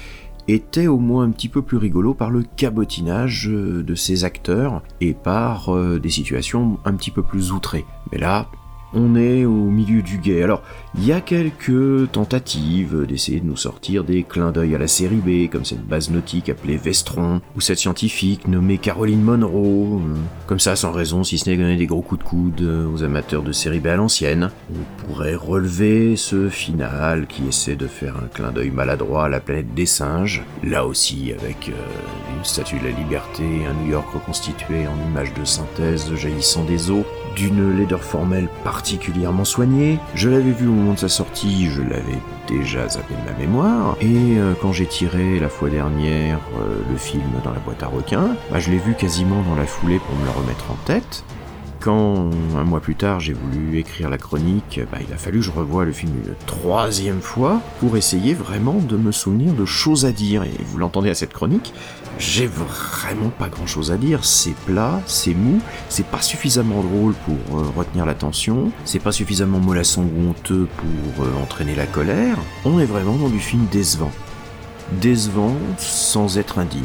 était 0.49 0.89
au 0.89 0.99
moins 0.99 1.25
un 1.25 1.31
petit 1.31 1.49
peu 1.49 1.63
plus 1.63 1.77
rigolo 1.77 2.15
par 2.15 2.31
le 2.31 2.43
cabotinage 2.57 3.49
euh, 3.49 3.83
de 3.83 3.95
ses 3.95 4.25
acteurs 4.25 4.83
et 5.01 5.15
par 5.15 5.75
euh, 5.75 6.01
des 6.01 6.11
situations 6.11 6.79
un 6.85 6.95
petit 6.95 7.11
peu 7.11 7.23
plus 7.23 7.53
outrées. 7.53 7.85
Mais 8.11 8.19
là, 8.19 8.49
on 8.95 9.15
est 9.17 9.45
au 9.45 9.51
milieu 9.51 10.03
du 10.03 10.19
guet. 10.19 10.43
Alors, 10.43 10.63
il 10.97 11.07
y 11.07 11.13
a 11.13 11.21
quelques 11.21 12.11
tentatives 12.11 13.07
d'essayer 13.07 13.41
de 13.41 13.47
nous 13.47 13.57
sortir 13.57 14.05
des 14.05 14.25
clins 14.25 14.51
d'œil 14.51 14.75
à 14.75 14.79
la 14.79 14.89
série 14.89 15.17
B, 15.17 15.51
comme 15.51 15.65
cette 15.65 15.87
base 15.87 16.11
nautique 16.11 16.49
appelée 16.49 16.77
Vestron, 16.77 17.41
ou 17.57 17.61
cette 17.61 17.79
scientifique 17.79 18.49
nommée 18.49 18.79
Caroline 18.79 19.23
Monroe, 19.23 20.01
euh, 20.01 20.17
comme 20.47 20.59
ça 20.59 20.75
sans 20.75 20.91
raison, 20.91 21.23
si 21.23 21.39
ce 21.39 21.49
n'est 21.49 21.57
donner 21.57 21.77
des 21.77 21.87
gros 21.87 22.03
coups 22.03 22.25
de 22.25 22.29
coude 22.29 22.61
euh, 22.63 22.93
aux 22.93 23.05
amateurs 23.05 23.43
de 23.43 23.53
série 23.53 23.81
B 23.81 23.87
à 23.87 23.97
l'ancienne. 23.97 24.51
On 24.71 25.07
pourrait 25.07 25.37
relever 25.37 26.17
ce 26.17 26.49
final 26.49 27.27
qui 27.27 27.47
essaie 27.47 27.77
de 27.77 27.87
faire 27.87 28.17
un 28.17 28.27
clin 28.27 28.51
d'œil 28.51 28.71
maladroit 28.71 29.27
à 29.27 29.29
la 29.29 29.41
planète 29.41 29.75
des 29.75 29.87
singes, 29.87 30.43
là 30.65 30.87
aussi 30.87 31.33
avec 31.39 31.69
euh, 31.69 31.73
une 32.37 32.45
statue 32.45 32.79
de 32.79 32.85
la 32.85 32.91
liberté, 32.91 33.45
un 33.69 33.85
New 33.85 33.93
York 33.93 34.09
reconstitué 34.13 34.87
en 34.87 35.11
images 35.11 35.35
de 35.35 35.45
synthèse 35.45 36.13
jaillissant 36.15 36.65
des 36.65 36.91
eaux, 36.91 37.05
d'une 37.41 37.75
laideur 37.75 38.05
formelle 38.05 38.49
particulièrement 38.65 39.47
soignée. 39.47 39.99
Je 40.15 40.29
l'avais 40.29 40.51
vu 40.51 40.69
au 40.69 40.73
moment 40.73 40.93
de 40.93 40.99
sa 40.99 41.09
sortie, 41.09 41.71
je 41.71 41.81
l'avais 41.81 42.19
déjà 42.47 42.87
zappé 42.87 43.15
de 43.15 43.33
ma 43.33 43.39
mémoire, 43.39 43.97
et 44.03 44.39
euh, 44.39 44.53
quand 44.61 44.73
j'ai 44.73 44.85
tiré 44.85 45.39
la 45.39 45.49
fois 45.49 45.71
dernière 45.71 46.39
euh, 46.59 46.83
le 46.91 46.99
film 46.99 47.31
dans 47.43 47.53
la 47.53 47.61
boîte 47.61 47.83
à 47.83 47.87
requins, 47.87 48.37
bah, 48.51 48.59
je 48.59 48.71
l'ai 48.71 48.77
vu 48.77 48.95
quasiment 48.95 49.41
dans 49.43 49.55
la 49.55 49.65
foulée 49.65 50.01
pour 50.01 50.15
me 50.17 50.25
le 50.25 50.31
remettre 50.31 50.71
en 50.71 50.77
tête. 50.85 51.25
Quand, 51.81 52.29
un 52.57 52.65
mois 52.65 52.81
plus 52.81 52.95
tard, 52.95 53.21
j'ai 53.21 53.33
voulu 53.33 53.79
écrire 53.79 54.11
la 54.11 54.19
chronique, 54.19 54.81
bah, 54.93 54.99
il 55.01 55.11
a 55.15 55.17
fallu 55.17 55.39
que 55.39 55.47
je 55.47 55.51
revoie 55.51 55.87
le 55.87 55.93
film 55.93 56.13
une 56.27 56.35
troisième 56.45 57.23
fois 57.23 57.63
pour 57.81 57.97
essayer 57.97 58.35
vraiment 58.35 58.75
de 58.75 58.99
me 58.99 59.13
souvenir 59.13 59.55
de 59.55 59.65
choses 59.65 60.05
à 60.05 60.13
dire. 60.13 60.43
Et 60.43 60.53
vous 60.67 60.77
l'entendez 60.77 61.09
à 61.09 61.15
cette 61.15 61.33
chronique, 61.33 61.73
j'ai 62.19 62.47
vraiment 62.47 63.31
pas 63.31 63.49
grand 63.49 63.67
chose 63.67 63.91
à 63.93 63.97
dire. 63.97 64.27
C'est 64.27 64.55
plat, 64.67 65.01
c'est 65.07 65.33
mou, 65.33 65.59
c'est 65.89 66.05
pas 66.05 66.21
suffisamment 66.21 66.83
drôle 66.83 67.15
pour 67.25 67.59
euh, 67.59 67.65
retenir 67.75 68.05
l'attention, 68.05 68.73
c'est 68.85 68.99
pas 68.99 69.13
suffisamment 69.13 69.59
mollasson 69.59 70.03
ou 70.03 70.29
honteux 70.29 70.69
pour 70.77 71.25
euh, 71.25 71.43
entraîner 71.43 71.75
la 71.75 71.87
colère. 71.87 72.37
On 72.67 72.79
est 72.79 72.85
vraiment 72.85 73.17
dans 73.17 73.31
du 73.31 73.41
film 73.41 73.67
décevant. 73.73 74.13
Décevant 75.01 75.57
sans 75.79 76.37
être 76.37 76.59
indigne. 76.59 76.83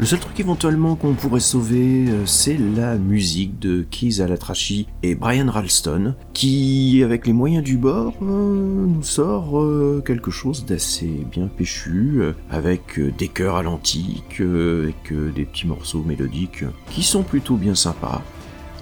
Le 0.00 0.06
seul 0.06 0.20
truc 0.20 0.38
éventuellement 0.38 0.94
qu'on 0.94 1.14
pourrait 1.14 1.40
sauver, 1.40 2.06
euh, 2.08 2.24
c'est 2.24 2.56
la 2.56 2.96
musique 2.96 3.58
de 3.58 3.84
Keith 3.90 4.20
Alatrachi 4.20 4.86
et 5.02 5.16
Brian 5.16 5.50
Ralston, 5.50 6.14
qui, 6.34 7.02
avec 7.02 7.26
les 7.26 7.32
moyens 7.32 7.64
du 7.64 7.76
bord, 7.76 8.14
euh, 8.22 8.86
nous 8.86 9.02
sort 9.02 9.60
euh, 9.60 10.00
quelque 10.06 10.30
chose 10.30 10.64
d'assez 10.64 11.26
bien 11.32 11.48
péchu, 11.48 12.20
avec 12.48 13.00
des 13.18 13.26
chœurs 13.26 13.56
à 13.56 13.64
l'antique, 13.64 14.40
avec 14.40 15.12
des 15.34 15.44
petits 15.44 15.66
morceaux 15.66 16.04
mélodiques 16.04 16.62
qui 16.90 17.02
sont 17.02 17.24
plutôt 17.24 17.56
bien 17.56 17.74
sympas. 17.74 18.22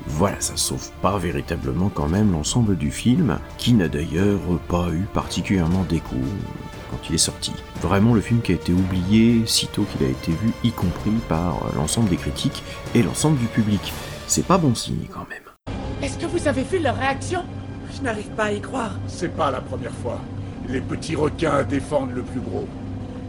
Voilà, 0.08 0.38
ça 0.40 0.56
sauve 0.56 0.90
pas 1.00 1.16
véritablement 1.16 1.88
quand 1.88 2.08
même 2.08 2.30
l'ensemble 2.30 2.76
du 2.76 2.90
film, 2.90 3.38
qui 3.56 3.72
n'a 3.72 3.88
d'ailleurs 3.88 4.40
pas 4.68 4.90
eu 4.92 5.06
particulièrement 5.14 5.84
d'écho 5.88 6.16
quand 6.96 7.08
il 7.08 7.14
est 7.14 7.18
sorti. 7.18 7.52
Vraiment 7.80 8.14
le 8.14 8.20
film 8.20 8.40
qui 8.40 8.52
a 8.52 8.54
été 8.54 8.72
oublié 8.72 9.44
sitôt 9.46 9.84
qu'il 9.84 10.06
a 10.06 10.10
été 10.10 10.32
vu, 10.32 10.52
y 10.64 10.70
compris 10.70 11.12
par 11.28 11.60
l'ensemble 11.74 12.08
des 12.08 12.16
critiques 12.16 12.62
et 12.94 13.02
l'ensemble 13.02 13.38
du 13.38 13.46
public. 13.46 13.92
C'est 14.26 14.46
pas 14.46 14.58
bon 14.58 14.74
signe 14.74 15.06
quand 15.12 15.26
même. 15.28 15.42
Est-ce 16.02 16.18
que 16.18 16.26
vous 16.26 16.48
avez 16.48 16.62
vu 16.62 16.78
leur 16.78 16.96
réaction? 16.96 17.42
Je 17.94 18.02
n'arrive 18.02 18.30
pas 18.30 18.44
à 18.44 18.52
y 18.52 18.60
croire. 18.60 18.92
C'est 19.06 19.34
pas 19.34 19.50
la 19.50 19.60
première 19.60 19.94
fois. 20.02 20.20
Les 20.68 20.80
petits 20.80 21.16
requins 21.16 21.62
défendent 21.64 22.12
le 22.14 22.22
plus 22.22 22.40
gros. 22.40 22.66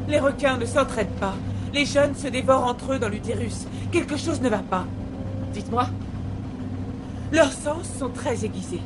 Les 0.08 0.20
requins 0.20 0.58
ne 0.58 0.66
s'entraident 0.66 1.20
pas. 1.20 1.36
Les 1.74 1.86
jeunes 1.86 2.16
se 2.16 2.28
dévorent 2.28 2.66
entre 2.66 2.94
eux 2.94 3.00
dans 3.00 3.10
l'utérus. 3.10 3.68
Quelque 3.92 4.18
chose 4.18 4.42
ne 4.42 4.50
va 4.50 4.60
pas. 4.60 4.86
Dites-moi. 5.54 5.88
Leurs 7.32 7.52
sens 7.52 7.90
sont 8.00 8.10
très 8.10 8.46
aiguisés. 8.46 8.82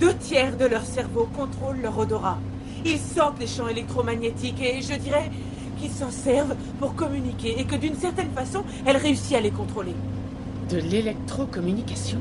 Deux 0.00 0.14
tiers 0.14 0.56
de 0.56 0.64
leur 0.64 0.84
cerveau 0.84 1.28
contrôlent 1.36 1.80
leur 1.82 1.98
odorat. 1.98 2.38
Ils 2.84 2.98
sentent 2.98 3.38
les 3.38 3.46
champs 3.46 3.68
électromagnétiques 3.68 4.60
et 4.60 4.82
je 4.82 4.94
dirais 4.94 5.30
qu'ils 5.78 5.90
s'en 5.90 6.10
servent 6.10 6.56
pour 6.78 6.94
communiquer 6.94 7.60
et 7.60 7.64
que 7.64 7.76
d'une 7.76 7.96
certaine 7.96 8.30
façon, 8.32 8.64
elle 8.84 8.96
réussit 8.96 9.36
à 9.36 9.40
les 9.40 9.50
contrôler. 9.50 9.94
De 10.68 10.78
l'électrocommunication? 10.78 12.18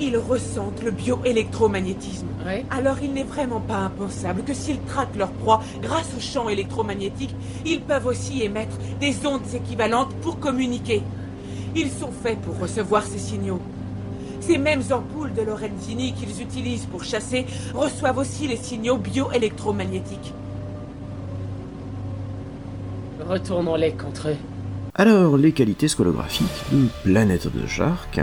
Ils 0.00 0.16
ressentent 0.16 0.82
le 0.82 0.92
bioélectromagnétisme. 0.92 2.28
Ouais. 2.46 2.64
Alors 2.70 2.96
il 3.02 3.12
n'est 3.12 3.24
vraiment 3.24 3.60
pas 3.60 3.78
impensable 3.78 4.44
que 4.44 4.54
s'ils 4.54 4.80
traquent 4.82 5.16
leur 5.16 5.32
proie 5.32 5.60
grâce 5.82 6.14
aux 6.16 6.20
champs 6.20 6.48
électromagnétiques, 6.48 7.34
ils 7.66 7.80
peuvent 7.80 8.06
aussi 8.06 8.42
émettre 8.42 8.76
des 9.00 9.26
ondes 9.26 9.54
équivalentes 9.54 10.14
pour 10.22 10.38
communiquer. 10.38 11.02
Ils 11.74 11.90
sont 11.90 12.12
faits 12.12 12.40
pour 12.40 12.58
recevoir 12.58 13.02
ces 13.02 13.18
signaux. 13.18 13.60
Ces 14.48 14.56
mêmes 14.56 14.80
ampoules 14.92 15.34
de 15.34 15.42
Lorenzini 15.42 16.14
qu'ils 16.14 16.40
utilisent 16.40 16.86
pour 16.86 17.04
chasser 17.04 17.44
reçoivent 17.74 18.16
aussi 18.16 18.48
les 18.48 18.56
signaux 18.56 18.96
bioélectromagnétiques. 18.96 20.32
Retournons-les 23.28 23.92
contre 23.92 24.28
eux. 24.30 24.36
Alors, 24.94 25.36
les 25.36 25.52
qualités 25.52 25.86
scolographiques 25.86 26.46
de 26.72 26.86
Planète 27.04 27.42
the 27.52 27.66
Shark. 27.66 28.20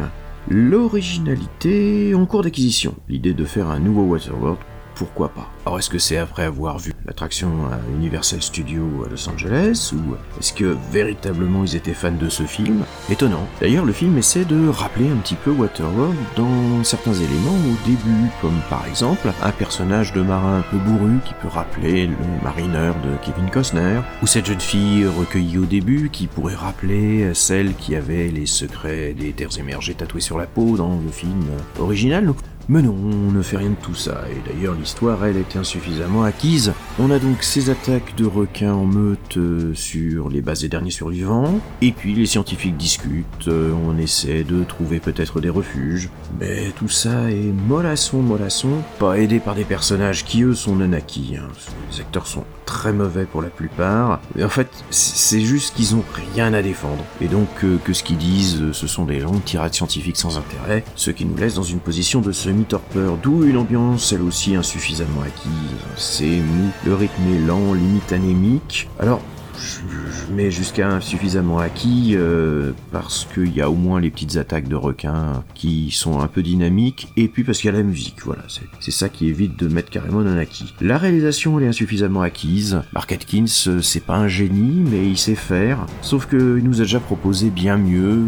L'originalité 0.50 2.16
en 2.16 2.26
cours 2.26 2.42
d'acquisition. 2.42 2.96
L'idée 3.08 3.36
de 3.36 3.46
faire 3.46 3.68
un 3.68 3.78
nouveau 3.78 4.06
Waterworld, 4.06 4.58
pourquoi 4.96 5.30
pas 5.30 5.50
Alors 5.66 5.80
est-ce 5.80 5.90
que 5.90 6.00
c'est 6.00 6.18
après 6.18 6.44
avoir 6.44 6.80
vu 6.80 6.94
l'attraction 7.06 7.50
à 7.72 7.78
Universal 7.96 8.42
Studios 8.42 9.04
à 9.06 9.10
Los 9.10 9.30
Angeles 9.30 9.94
ou 9.94 10.16
est-ce 10.40 10.54
que 10.54 10.76
véritablement 10.92 11.64
ils 11.64 11.76
étaient 11.76 11.94
fans 11.94 12.12
de 12.12 12.30
ce 12.30 12.44
film? 12.44 12.84
Étonnant. 13.10 13.46
D'ailleurs 13.62 13.86
le 13.86 13.94
film 13.94 14.18
essaie 14.18 14.46
de 14.46 14.70
rappeler 14.70 15.10
un 15.10 15.18
petit 15.18 15.36
peu 15.36 15.52
Waterworld 15.52 16.16
dans 16.36 16.84
certains 16.84 17.14
éléments 17.14 17.52
au 17.52 17.88
début, 17.88 18.30
comme 18.42 18.60
par 18.70 18.86
exemple 18.88 19.32
un 19.44 19.52
personnage 19.52 20.14
de 20.14 20.22
marin 20.22 20.60
un 20.60 20.62
peu 20.62 20.78
bourru 20.78 21.20
qui 21.26 21.34
peut 21.42 21.48
rappeler 21.48 22.08
le 22.08 22.16
marineur 22.44 22.96
de 22.96 23.16
Kevin 23.24 23.50
Costner, 23.50 24.00
ou 24.22 24.28
cette 24.28 24.46
jeune 24.46 24.60
fille 24.60 25.06
recueillie 25.06 25.58
au 25.58 25.66
début 25.66 26.10
qui 26.10 26.28
pourrait 26.28 26.56
rappeler 26.56 27.34
celle 27.34 27.76
qui 27.76 27.96
avait 27.96 28.30
les 28.30 28.46
secrets 28.46 29.14
des 29.14 29.32
terres 29.34 29.58
émergées 29.60 29.94
tatoués 29.94 30.22
sur 30.22 30.38
la 30.38 30.46
peau 30.46 30.78
dans 30.78 31.00
le 31.04 31.12
film 31.12 31.44
original. 31.80 32.34
Mais 32.68 32.82
non, 32.82 32.96
on 32.96 33.32
ne 33.32 33.42
fait 33.44 33.58
rien 33.58 33.70
de 33.70 33.76
tout 33.76 33.94
ça, 33.94 34.24
et 34.32 34.50
d'ailleurs 34.50 34.74
l'histoire, 34.74 35.24
elle, 35.26 35.38
est 35.38 35.56
insuffisamment 35.56 36.24
acquise. 36.24 36.74
On 36.98 37.12
a 37.12 37.20
donc 37.20 37.44
ces 37.44 37.70
attaques 37.70 38.16
de 38.16 38.26
requins 38.26 38.74
en 38.74 38.86
meute 38.86 39.36
euh, 39.36 39.74
sur 39.74 40.30
les 40.30 40.40
bases 40.40 40.62
des 40.62 40.70
derniers 40.70 40.92
survivants, 40.92 41.60
et 41.82 41.92
puis 41.92 42.16
les 42.16 42.26
scientifiques 42.26 42.78
discutent, 42.78 43.50
euh, 43.50 43.74
on 43.86 43.98
essaie 43.98 44.46
de 44.46 44.64
trouver 44.64 45.02
peut-être 45.02 45.42
des 45.42 45.50
refuges, 45.50 46.10
mais 46.40 46.72
tout 46.78 46.88
ça 46.88 47.30
est 47.30 47.52
mollasson, 47.68 48.22
mollasson, 48.22 48.70
pas 48.98 49.20
aidé 49.20 49.40
par 49.42 49.56
des 49.56 49.66
personnages 49.66 50.24
qui 50.24 50.44
eux 50.44 50.56
sont 50.56 50.78
non 50.78 50.94
acquis. 50.94 51.36
Hein. 51.38 51.50
Les 51.92 52.00
acteurs 52.00 52.28
sont 52.28 52.46
très 52.66 52.94
mauvais 52.94 53.26
pour 53.26 53.42
la 53.42 53.50
plupart, 53.50 54.22
et 54.38 54.46
en 54.46 54.50
fait, 54.50 54.70
c'est 54.90 55.42
juste 55.42 55.76
qu'ils 55.76 55.96
ont 55.96 56.04
rien 56.34 56.54
à 56.54 56.62
défendre, 56.62 57.04
et 57.20 57.28
donc 57.28 57.50
euh, 57.66 57.78
que 57.84 57.92
ce 57.92 58.04
qu'ils 58.04 58.18
disent, 58.18 58.72
ce 58.72 58.88
sont 58.88 59.04
des 59.04 59.20
longues 59.20 59.44
tirades 59.44 59.74
scientifiques 59.74 60.16
sans 60.16 60.38
intérêt, 60.38 60.86
ce 60.96 61.12
qui 61.12 61.26
nous 61.26 61.36
laisse 61.36 61.56
dans 61.56 61.64
une 61.64 61.80
position 61.80 62.22
de 62.22 62.32
semi-torpeur, 62.32 63.18
d'où 63.22 63.44
une 63.44 63.58
ambiance 63.58 64.14
elle 64.14 64.22
aussi 64.22 64.56
insuffisamment 64.56 65.24
acquise. 65.24 65.52
C'est 65.98 66.26
mou, 66.26 66.72
le 66.86 66.94
rythme 66.94 67.24
est 67.34 67.40
lent, 67.40 67.74
limite 67.74 68.12
anémique. 68.12 68.88
Alors, 69.00 69.22
mets 70.32 70.52
jusqu'à 70.52 70.90
insuffisamment 70.90 71.60
acquis 71.60 72.14
euh, 72.16 72.72
parce 72.92 73.28
qu'il 73.34 73.56
y 73.56 73.62
a 73.62 73.70
au 73.70 73.76
moins 73.76 74.00
les 74.00 74.10
petites 74.10 74.38
attaques 74.38 74.68
de 74.68 74.76
requins 74.76 75.44
qui 75.54 75.92
sont 75.92 76.20
un 76.20 76.28
peu 76.28 76.42
dynamiques 76.44 77.08
et 77.18 77.28
puis 77.28 77.44
parce 77.44 77.60
qu'il 77.60 77.72
y 77.72 77.74
a 77.74 77.78
la 77.78 77.84
musique. 77.84 78.18
Voilà, 78.26 78.44
c'est- 78.48 78.92
ça 78.92 79.10
qui 79.10 79.28
évite 79.28 79.60
de 79.60 79.68
mettre 79.68 79.90
carrément 79.90 80.22
non 80.22 80.38
acquis. 80.38 80.74
La 80.80 80.98
réalisation 80.98 81.58
elle 81.60 81.66
est 81.66 81.70
insuffisamment 81.70 82.22
acquise. 82.22 82.82
Mark 82.94 83.12
Atkins 83.12 83.46
euh, 83.68 83.82
c'est 83.82 84.00
pas 84.04 84.16
un 84.16 84.28
génie 84.30 84.84
mais 84.90 85.06
il 85.08 85.18
sait 85.18 85.36
faire. 85.36 85.86
Sauf 86.02 86.28
qu'il 86.30 86.40
nous 86.64 86.80
a 86.82 86.84
déjà 86.86 87.00
proposé 87.02 87.50
bien 87.50 87.78
mieux, 87.78 88.20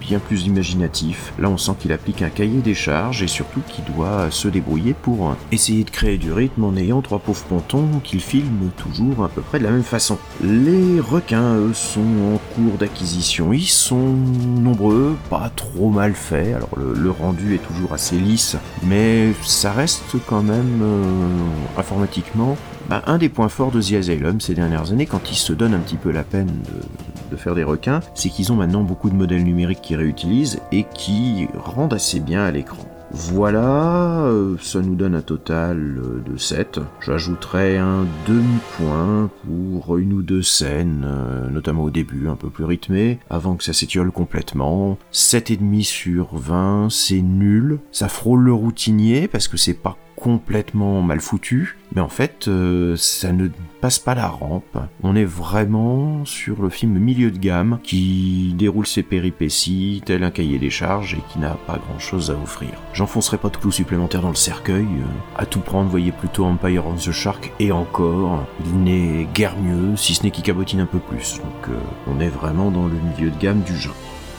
bien 0.00 0.18
plus 0.18 0.46
imaginatif. 0.46 1.32
Là 1.38 1.48
on 1.48 1.56
sent 1.58 1.72
qu'il 1.78 1.92
applique 1.92 2.22
un 2.22 2.28
cahier 2.28 2.60
des 2.60 2.74
charges 2.74 3.22
et 3.22 3.28
surtout 3.28 3.60
qu'il 3.68 3.84
doit 3.94 4.30
se 4.30 4.48
débrouiller 4.48 4.94
pour 4.94 5.36
essayer 5.52 5.84
de 5.84 5.90
créer 5.90 6.18
du 6.18 6.32
rythme 6.32 6.64
en 6.64 6.76
ayant 6.76 7.02
trois 7.02 7.18
pauvres 7.20 7.44
pontons 7.44 8.00
qu'il 8.02 8.20
filme 8.20 8.70
toujours 8.76 9.24
à 9.24 9.28
peu 9.28 9.42
près 9.42 9.58
de 9.58 9.64
la 9.64 9.70
même 9.70 9.82
façon. 9.84 10.18
Les 10.64 11.00
requins, 11.00 11.72
sont 11.72 12.00
en 12.00 12.38
cours 12.54 12.76
d'acquisition. 12.78 13.52
Ils 13.52 13.66
sont 13.66 13.96
nombreux, 13.96 15.16
pas 15.30 15.50
trop 15.54 15.88
mal 15.88 16.12
faits. 16.12 16.54
Alors 16.54 16.70
le, 16.76 16.92
le 16.92 17.10
rendu 17.10 17.54
est 17.54 17.66
toujours 17.66 17.92
assez 17.92 18.16
lisse, 18.16 18.56
mais 18.82 19.32
ça 19.42 19.72
reste 19.72 20.16
quand 20.26 20.42
même 20.42 20.80
euh, 20.82 21.78
informatiquement 21.78 22.58
bah, 22.90 23.02
un 23.06 23.18
des 23.18 23.28
points 23.28 23.48
forts 23.48 23.70
de 23.70 23.80
The 23.80 23.92
Asylum 23.94 24.40
ces 24.40 24.54
dernières 24.54 24.90
années, 24.92 25.06
quand 25.06 25.30
ils 25.30 25.36
se 25.36 25.52
donnent 25.52 25.74
un 25.74 25.78
petit 25.78 25.96
peu 25.96 26.10
la 26.10 26.24
peine 26.24 26.48
de, 26.48 27.30
de 27.30 27.36
faire 27.36 27.54
des 27.54 27.64
requins, 27.64 28.00
c'est 28.14 28.28
qu'ils 28.28 28.52
ont 28.52 28.56
maintenant 28.56 28.82
beaucoup 28.82 29.08
de 29.08 29.14
modèles 29.14 29.44
numériques 29.44 29.80
qu'ils 29.80 29.96
réutilisent 29.96 30.60
et 30.72 30.84
qui 30.92 31.48
rendent 31.54 31.94
assez 31.94 32.20
bien 32.20 32.44
à 32.44 32.50
l'écran. 32.50 32.84
Voilà, 33.12 34.22
euh, 34.22 34.56
ça 34.60 34.80
nous 34.80 34.94
donne 34.94 35.16
un 35.16 35.22
total 35.22 35.98
euh, 35.98 36.22
de 36.24 36.36
7. 36.36 36.78
J'ajouterai 37.00 37.76
un 37.76 38.06
demi-point 38.28 39.30
pour 39.44 39.98
une 39.98 40.12
ou 40.12 40.22
deux 40.22 40.42
scènes, 40.42 41.04
euh, 41.04 41.50
notamment 41.50 41.82
au 41.82 41.90
début, 41.90 42.28
un 42.28 42.36
peu 42.36 42.50
plus 42.50 42.64
rythmées, 42.64 43.18
avant 43.28 43.56
que 43.56 43.64
ça 43.64 43.72
s'étiole 43.72 44.12
complètement. 44.12 44.96
7,5 45.12 45.82
sur 45.82 46.36
20, 46.36 46.88
c'est 46.90 47.20
nul. 47.20 47.80
Ça 47.90 48.08
frôle 48.08 48.42
le 48.42 48.52
routinier 48.52 49.26
parce 49.26 49.48
que 49.48 49.56
c'est 49.56 49.74
pas 49.74 49.96
complètement 50.20 51.00
mal 51.02 51.20
foutu, 51.20 51.78
mais 51.94 52.00
en 52.00 52.08
fait, 52.08 52.46
euh, 52.46 52.94
ça 52.96 53.32
ne 53.32 53.48
passe 53.80 53.98
pas 53.98 54.14
la 54.14 54.28
rampe. 54.28 54.78
On 55.02 55.16
est 55.16 55.24
vraiment 55.24 56.24
sur 56.26 56.62
le 56.62 56.68
film 56.68 56.98
milieu 56.98 57.30
de 57.30 57.38
gamme 57.38 57.78
qui 57.82 58.54
déroule 58.56 58.86
ses 58.86 59.02
péripéties 59.02 60.02
tel 60.04 60.22
un 60.22 60.30
cahier 60.30 60.58
des 60.58 60.70
charges 60.70 61.14
et 61.14 61.22
qui 61.32 61.38
n'a 61.38 61.56
pas 61.66 61.78
grand 61.78 61.98
chose 61.98 62.30
à 62.30 62.34
offrir. 62.34 62.70
J'enfoncerai 62.92 63.38
pas 63.38 63.48
de 63.48 63.56
clous 63.56 63.72
supplémentaires 63.72 64.22
dans 64.22 64.28
le 64.28 64.34
cercueil. 64.34 64.84
euh, 64.84 65.38
à 65.40 65.46
tout 65.46 65.60
prendre, 65.60 65.88
voyez 65.88 66.12
plutôt 66.12 66.44
Empire 66.44 66.86
of 66.86 67.02
the 67.02 67.12
Shark 67.12 67.52
et 67.58 67.72
encore, 67.72 68.46
il 68.66 68.82
n'est 68.82 69.26
guère 69.34 69.56
mieux, 69.58 69.96
si 69.96 70.14
ce 70.14 70.22
n'est 70.22 70.30
qu'il 70.30 70.44
cabotine 70.44 70.80
un 70.80 70.86
peu 70.86 70.98
plus. 70.98 71.38
Donc, 71.38 71.68
euh, 71.68 71.78
on 72.06 72.20
est 72.20 72.28
vraiment 72.28 72.70
dans 72.70 72.86
le 72.86 72.94
milieu 72.94 73.30
de 73.30 73.38
gamme 73.38 73.62
du 73.62 73.76
genre. 73.76 73.94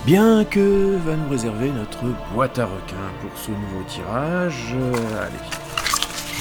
bien 0.05 0.43
que 0.45 0.97
va 1.05 1.15
nous 1.15 1.29
réserver 1.29 1.71
notre 1.71 2.03
boîte 2.33 2.59
à 2.59 2.65
requins 2.65 3.11
pour 3.21 3.31
ce 3.35 3.51
nouveau 3.51 3.83
tirage. 3.87 4.75
Allez, 5.19 5.60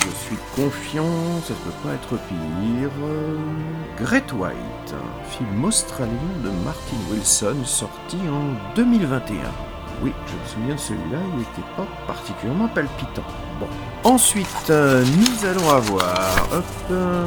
je 0.00 0.10
suis 0.26 0.36
confiant, 0.56 1.40
ça 1.46 1.52
ne 1.54 1.58
peut 1.58 1.76
pas 1.82 1.94
être 1.94 2.16
pire. 2.28 2.90
Great 3.98 4.32
White, 4.32 4.94
un 4.94 5.30
film 5.30 5.64
australien 5.64 6.12
de 6.42 6.50
Martin 6.64 6.96
Wilson 7.10 7.56
sorti 7.64 8.16
en 8.28 8.74
2021. 8.74 9.34
Oui, 10.02 10.12
je 10.26 10.32
me 10.34 10.46
souviens 10.48 10.74
de 10.74 10.80
celui-là, 10.80 11.18
il 11.32 11.38
n'était 11.40 11.68
pas 11.76 11.86
particulièrement 12.06 12.68
palpitant. 12.68 13.24
Bon. 13.58 13.66
Ensuite, 14.04 14.70
euh, 14.70 15.04
nous 15.04 15.46
allons 15.46 15.68
avoir. 15.68 16.48
Hop. 16.52 16.64
euh, 16.90 17.26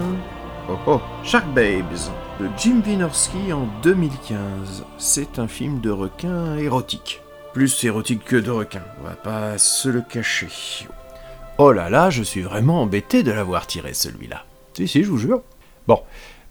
oh 0.70 0.78
oh. 0.88 1.02
Shark 1.24 1.46
Babes 1.54 2.10
de 2.40 2.50
Jim 2.58 2.82
Wynorski 2.84 3.54
en 3.54 3.68
2015. 3.84 4.84
C'est 4.98 5.38
un 5.38 5.48
film 5.48 5.80
de 5.82 5.92
requin 5.92 6.58
érotique. 6.58 7.22
Plus 7.54 7.84
érotique 7.84 8.24
que 8.26 8.38
de 8.38 8.50
requin, 8.50 8.82
on 9.00 9.08
va 9.08 9.14
pas 9.14 9.60
se 9.60 9.90
le 9.90 10.02
cacher. 10.02 10.48
Oh 11.60 11.72
là 11.72 11.88
là, 11.90 12.10
je 12.10 12.24
suis 12.24 12.42
vraiment 12.42 12.82
embêté 12.82 13.22
de 13.22 13.32
l'avoir 13.32 13.68
tiré 13.68 13.94
celui-là. 13.94 14.44
Si, 14.74 14.88
si, 14.88 15.04
je 15.04 15.10
vous 15.10 15.20
jure. 15.20 15.44
Bon, 15.86 16.02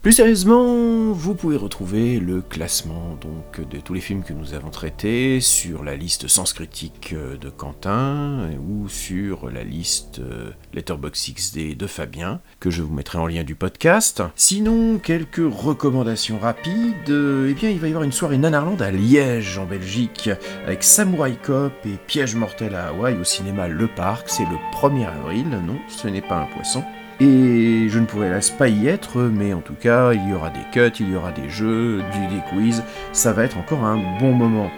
plus 0.02 0.12
sérieusement, 0.12 1.12
vous 1.12 1.36
pouvez 1.36 1.56
retrouver 1.56 2.18
le 2.18 2.40
classement 2.40 3.16
donc 3.20 3.68
de 3.68 3.78
tous 3.78 3.94
les 3.94 4.00
films 4.00 4.24
que 4.24 4.32
nous 4.32 4.52
avons 4.52 4.70
traités 4.70 5.40
sur 5.40 5.84
la 5.84 5.94
liste 5.94 6.26
Sens 6.26 6.52
Critique 6.52 7.12
euh, 7.12 7.36
de 7.36 7.50
Quentin 7.50 8.50
ou 8.68 8.88
sur 8.88 9.48
la 9.48 9.62
liste 9.62 10.18
euh, 10.18 10.50
Letterboxd 10.74 11.34
XD 11.36 11.76
de 11.76 11.86
Fabien, 11.86 12.40
que 12.58 12.68
je 12.68 12.82
vous 12.82 12.92
mettrai 12.92 13.18
en 13.18 13.28
lien 13.28 13.44
du 13.44 13.54
podcast. 13.54 14.24
Sinon, 14.34 14.98
quelques 14.98 15.36
recommandations 15.36 16.38
rapides. 16.40 17.08
Euh, 17.08 17.46
Eh 17.48 17.54
bien, 17.54 17.70
il 17.70 17.78
va 17.78 17.86
y 17.86 17.90
avoir 17.90 18.02
une 18.02 18.10
soirée 18.10 18.38
Nanarland 18.38 18.82
à 18.82 18.90
Liège, 18.90 19.56
en 19.58 19.66
Belgique, 19.66 20.30
avec 20.66 20.82
Samurai 20.82 21.36
Cop 21.40 21.72
et 21.84 21.96
Piège 22.08 22.34
mortel 22.34 22.74
à 22.74 22.88
Hawaï 22.88 23.16
au 23.20 23.24
cinéma 23.24 23.68
Le 23.68 23.86
Parc. 23.86 24.28
C'est 24.28 24.46
le 24.46 24.56
1er 24.74 25.06
avril. 25.06 25.46
Non, 25.64 25.78
ce 25.86 26.08
n'est 26.08 26.22
pas 26.22 26.40
un 26.40 26.46
poisson. 26.46 26.82
Et 27.20 27.81
je 27.92 27.98
ne 27.98 28.06
pourrais 28.06 28.28
hélas 28.28 28.50
pas 28.50 28.68
y 28.68 28.88
être, 28.88 29.20
mais 29.20 29.52
en 29.52 29.60
tout 29.60 29.74
cas, 29.74 30.14
il 30.14 30.26
y 30.26 30.32
aura 30.32 30.48
des 30.48 30.64
cuts, 30.72 30.96
il 30.98 31.10
y 31.10 31.14
aura 31.14 31.30
des 31.30 31.50
jeux, 31.50 31.98
des 31.98 32.40
quiz, 32.48 32.82
ça 33.12 33.34
va 33.34 33.44
être 33.44 33.58
encore 33.58 33.84
un 33.84 33.98
bon 34.18 34.32
moment. 34.32 34.70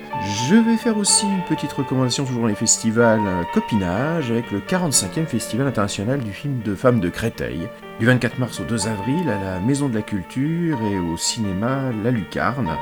Je 0.48 0.56
vais 0.56 0.76
faire 0.76 0.96
aussi 0.96 1.24
une 1.24 1.44
petite 1.44 1.72
recommandation 1.72 2.24
toujours 2.24 2.42
dans 2.42 2.48
les 2.48 2.56
festivals 2.56 3.20
euh, 3.24 3.44
Copinage, 3.52 4.32
avec 4.32 4.50
le 4.50 4.58
45e 4.58 5.26
Festival 5.26 5.68
international 5.68 6.18
du 6.18 6.32
film 6.32 6.60
de 6.64 6.74
femmes 6.74 6.98
de 6.98 7.08
Créteil, 7.08 7.68
du 8.00 8.06
24 8.06 8.40
mars 8.40 8.58
au 8.58 8.64
2 8.64 8.88
avril 8.88 9.28
à 9.28 9.38
la 9.38 9.60
Maison 9.60 9.88
de 9.88 9.94
la 9.94 10.02
Culture 10.02 10.82
et 10.82 10.98
au 10.98 11.16
cinéma 11.16 11.92
La 12.02 12.10
Lucarne, 12.10 12.76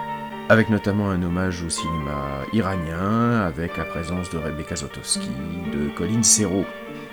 avec 0.48 0.70
notamment 0.70 1.10
un 1.10 1.22
hommage 1.22 1.62
au 1.62 1.68
cinéma 1.68 2.40
iranien, 2.54 3.42
avec 3.42 3.76
la 3.76 3.84
présence 3.84 4.30
de 4.30 4.38
Rebecca 4.38 4.76
Zotowski, 4.76 5.30
de 5.74 5.90
Colin 5.94 6.22
Serrault. 6.22 6.64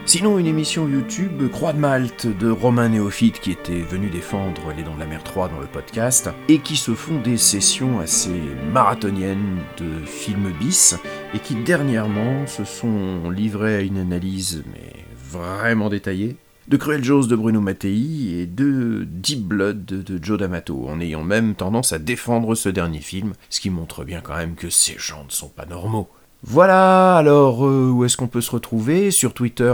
Sinon, 0.10 0.40
une 0.40 0.48
émission 0.48 0.90
YouTube 0.90 1.52
Croix 1.52 1.72
de 1.72 1.78
Malte 1.78 2.26
de 2.26 2.50
Romain 2.50 2.90
Néophyte 2.90 3.40
qui 3.40 3.52
était 3.52 3.82
venu 3.82 4.10
défendre 4.10 4.74
Les 4.76 4.82
Dents 4.82 4.96
de 4.96 5.00
la 5.02 5.06
Mer 5.06 5.24
3 5.24 5.50
dans 5.50 5.60
le 5.60 5.68
podcast 5.68 6.32
et 6.48 6.58
qui 6.58 6.78
se 6.78 6.96
font 6.96 7.22
des 7.22 7.38
sessions 7.38 8.00
assez 8.00 8.42
marathoniennes 8.74 9.60
de 9.78 10.04
films 10.08 10.52
bis 10.60 10.96
et 11.36 11.38
qui 11.38 11.54
dernièrement 11.54 12.48
se 12.48 12.64
sont 12.64 13.30
livrés 13.30 13.76
à 13.76 13.82
une 13.82 14.00
analyse 14.00 14.64
mais 14.74 15.06
vraiment 15.16 15.90
détaillée 15.90 16.38
de 16.68 16.78
Cruel 16.78 17.04
Jaws 17.04 17.28
de 17.28 17.36
Bruno 17.36 17.62
Mattei 17.62 18.40
et 18.40 18.48
de 18.48 19.06
Deep 19.08 19.42
Blood 19.42 19.86
de 19.86 20.24
Joe 20.24 20.40
D'Amato, 20.40 20.88
en 20.88 21.00
ayant 21.02 21.24
même 21.24 21.54
tendance 21.54 21.94
à 21.94 22.00
défendre 22.00 22.56
ce 22.56 22.70
dernier 22.70 23.02
film, 23.02 23.34
ce 23.52 23.60
qui 23.60 23.70
montre 23.70 24.04
bien 24.04 24.22
quand 24.22 24.38
même 24.38 24.56
que 24.56 24.72
ces 24.72 24.96
gens 24.98 25.24
ne 25.24 25.32
sont 25.32 25.50
pas 25.50 25.68
normaux. 25.68 26.10
Voilà, 26.44 27.18
alors 27.18 27.66
euh, 27.66 27.90
où 27.90 28.06
est-ce 28.06 28.16
qu'on 28.16 28.28
peut 28.28 28.42
se 28.42 28.52
retrouver? 28.52 29.12
Sur 29.12 29.34
Twitter, 29.34 29.74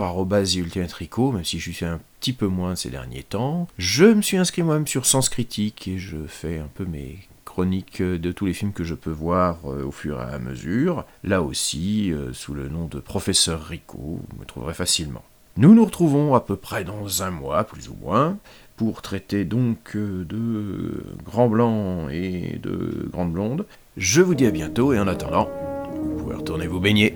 Tricot, 0.89 1.32
même 1.32 1.45
si 1.45 1.60
je 1.60 1.71
suis 1.71 1.86
un 1.86 1.99
petit 2.19 2.34
peu 2.34 2.47
moins 2.47 2.75
ces 2.75 2.89
derniers 2.89 3.23
temps. 3.23 3.67
Je 3.78 4.06
me 4.06 4.21
suis 4.21 4.38
inscrit 4.38 4.63
moi-même 4.63 4.88
sur 4.88 5.06
Sens 5.06 5.30
Critique 5.30 5.88
et 5.88 5.99
je 5.99 6.17
fais 6.28 6.58
un 6.58 6.69
peu 6.73 6.86
mes 6.86 7.19
chroniques 7.45 8.01
de 8.01 8.32
tous 8.32 8.47
les 8.47 8.54
films 8.54 8.73
que 8.73 8.84
je 8.84 8.95
peux 8.95 9.12
voir 9.12 9.60
euh, 9.65 9.86
au 9.86 9.91
fur 9.91 10.19
et 10.19 10.34
à 10.34 10.39
mesure. 10.39 11.06
Là 11.23 11.41
aussi, 11.41 12.12
euh, 12.12 12.34
sous 12.34 12.54
le 12.54 12.67
nom 12.67 12.88
de 12.88 12.99
Professeur 12.99 13.63
Rico, 13.63 13.97
vous 13.97 14.39
me 14.39 14.45
trouverez 14.45 14.73
facilement. 14.73 15.23
Nous 15.58 15.73
nous 15.73 15.86
retrouvons 15.86 16.36
à 16.36 16.41
peu 16.41 16.58
près 16.58 16.84
dans 16.84 17.23
un 17.23 17.32
mois, 17.32 17.63
plus 17.63 17.88
ou 17.88 17.95
moins, 18.01 18.38
pour 18.75 19.01
traiter 19.01 19.45
donc 19.45 19.95
euh, 19.95 20.25
de 20.25 21.06
Grand 21.23 21.47
Blanc 21.47 22.10
et 22.10 22.60
de 22.62 23.08
Grande 23.10 23.32
Blonde. 23.32 23.65
Je 23.95 24.21
vous 24.21 24.36
dis 24.36 24.47
à 24.47 24.51
bientôt 24.51 24.91
et 24.91 24.99
en 24.99 25.08
attendant, 25.08 25.47
vous 26.06 26.24
pouvez 26.24 26.36
retourner 26.36 26.68
vous 26.68 26.80
baigner? 26.80 27.15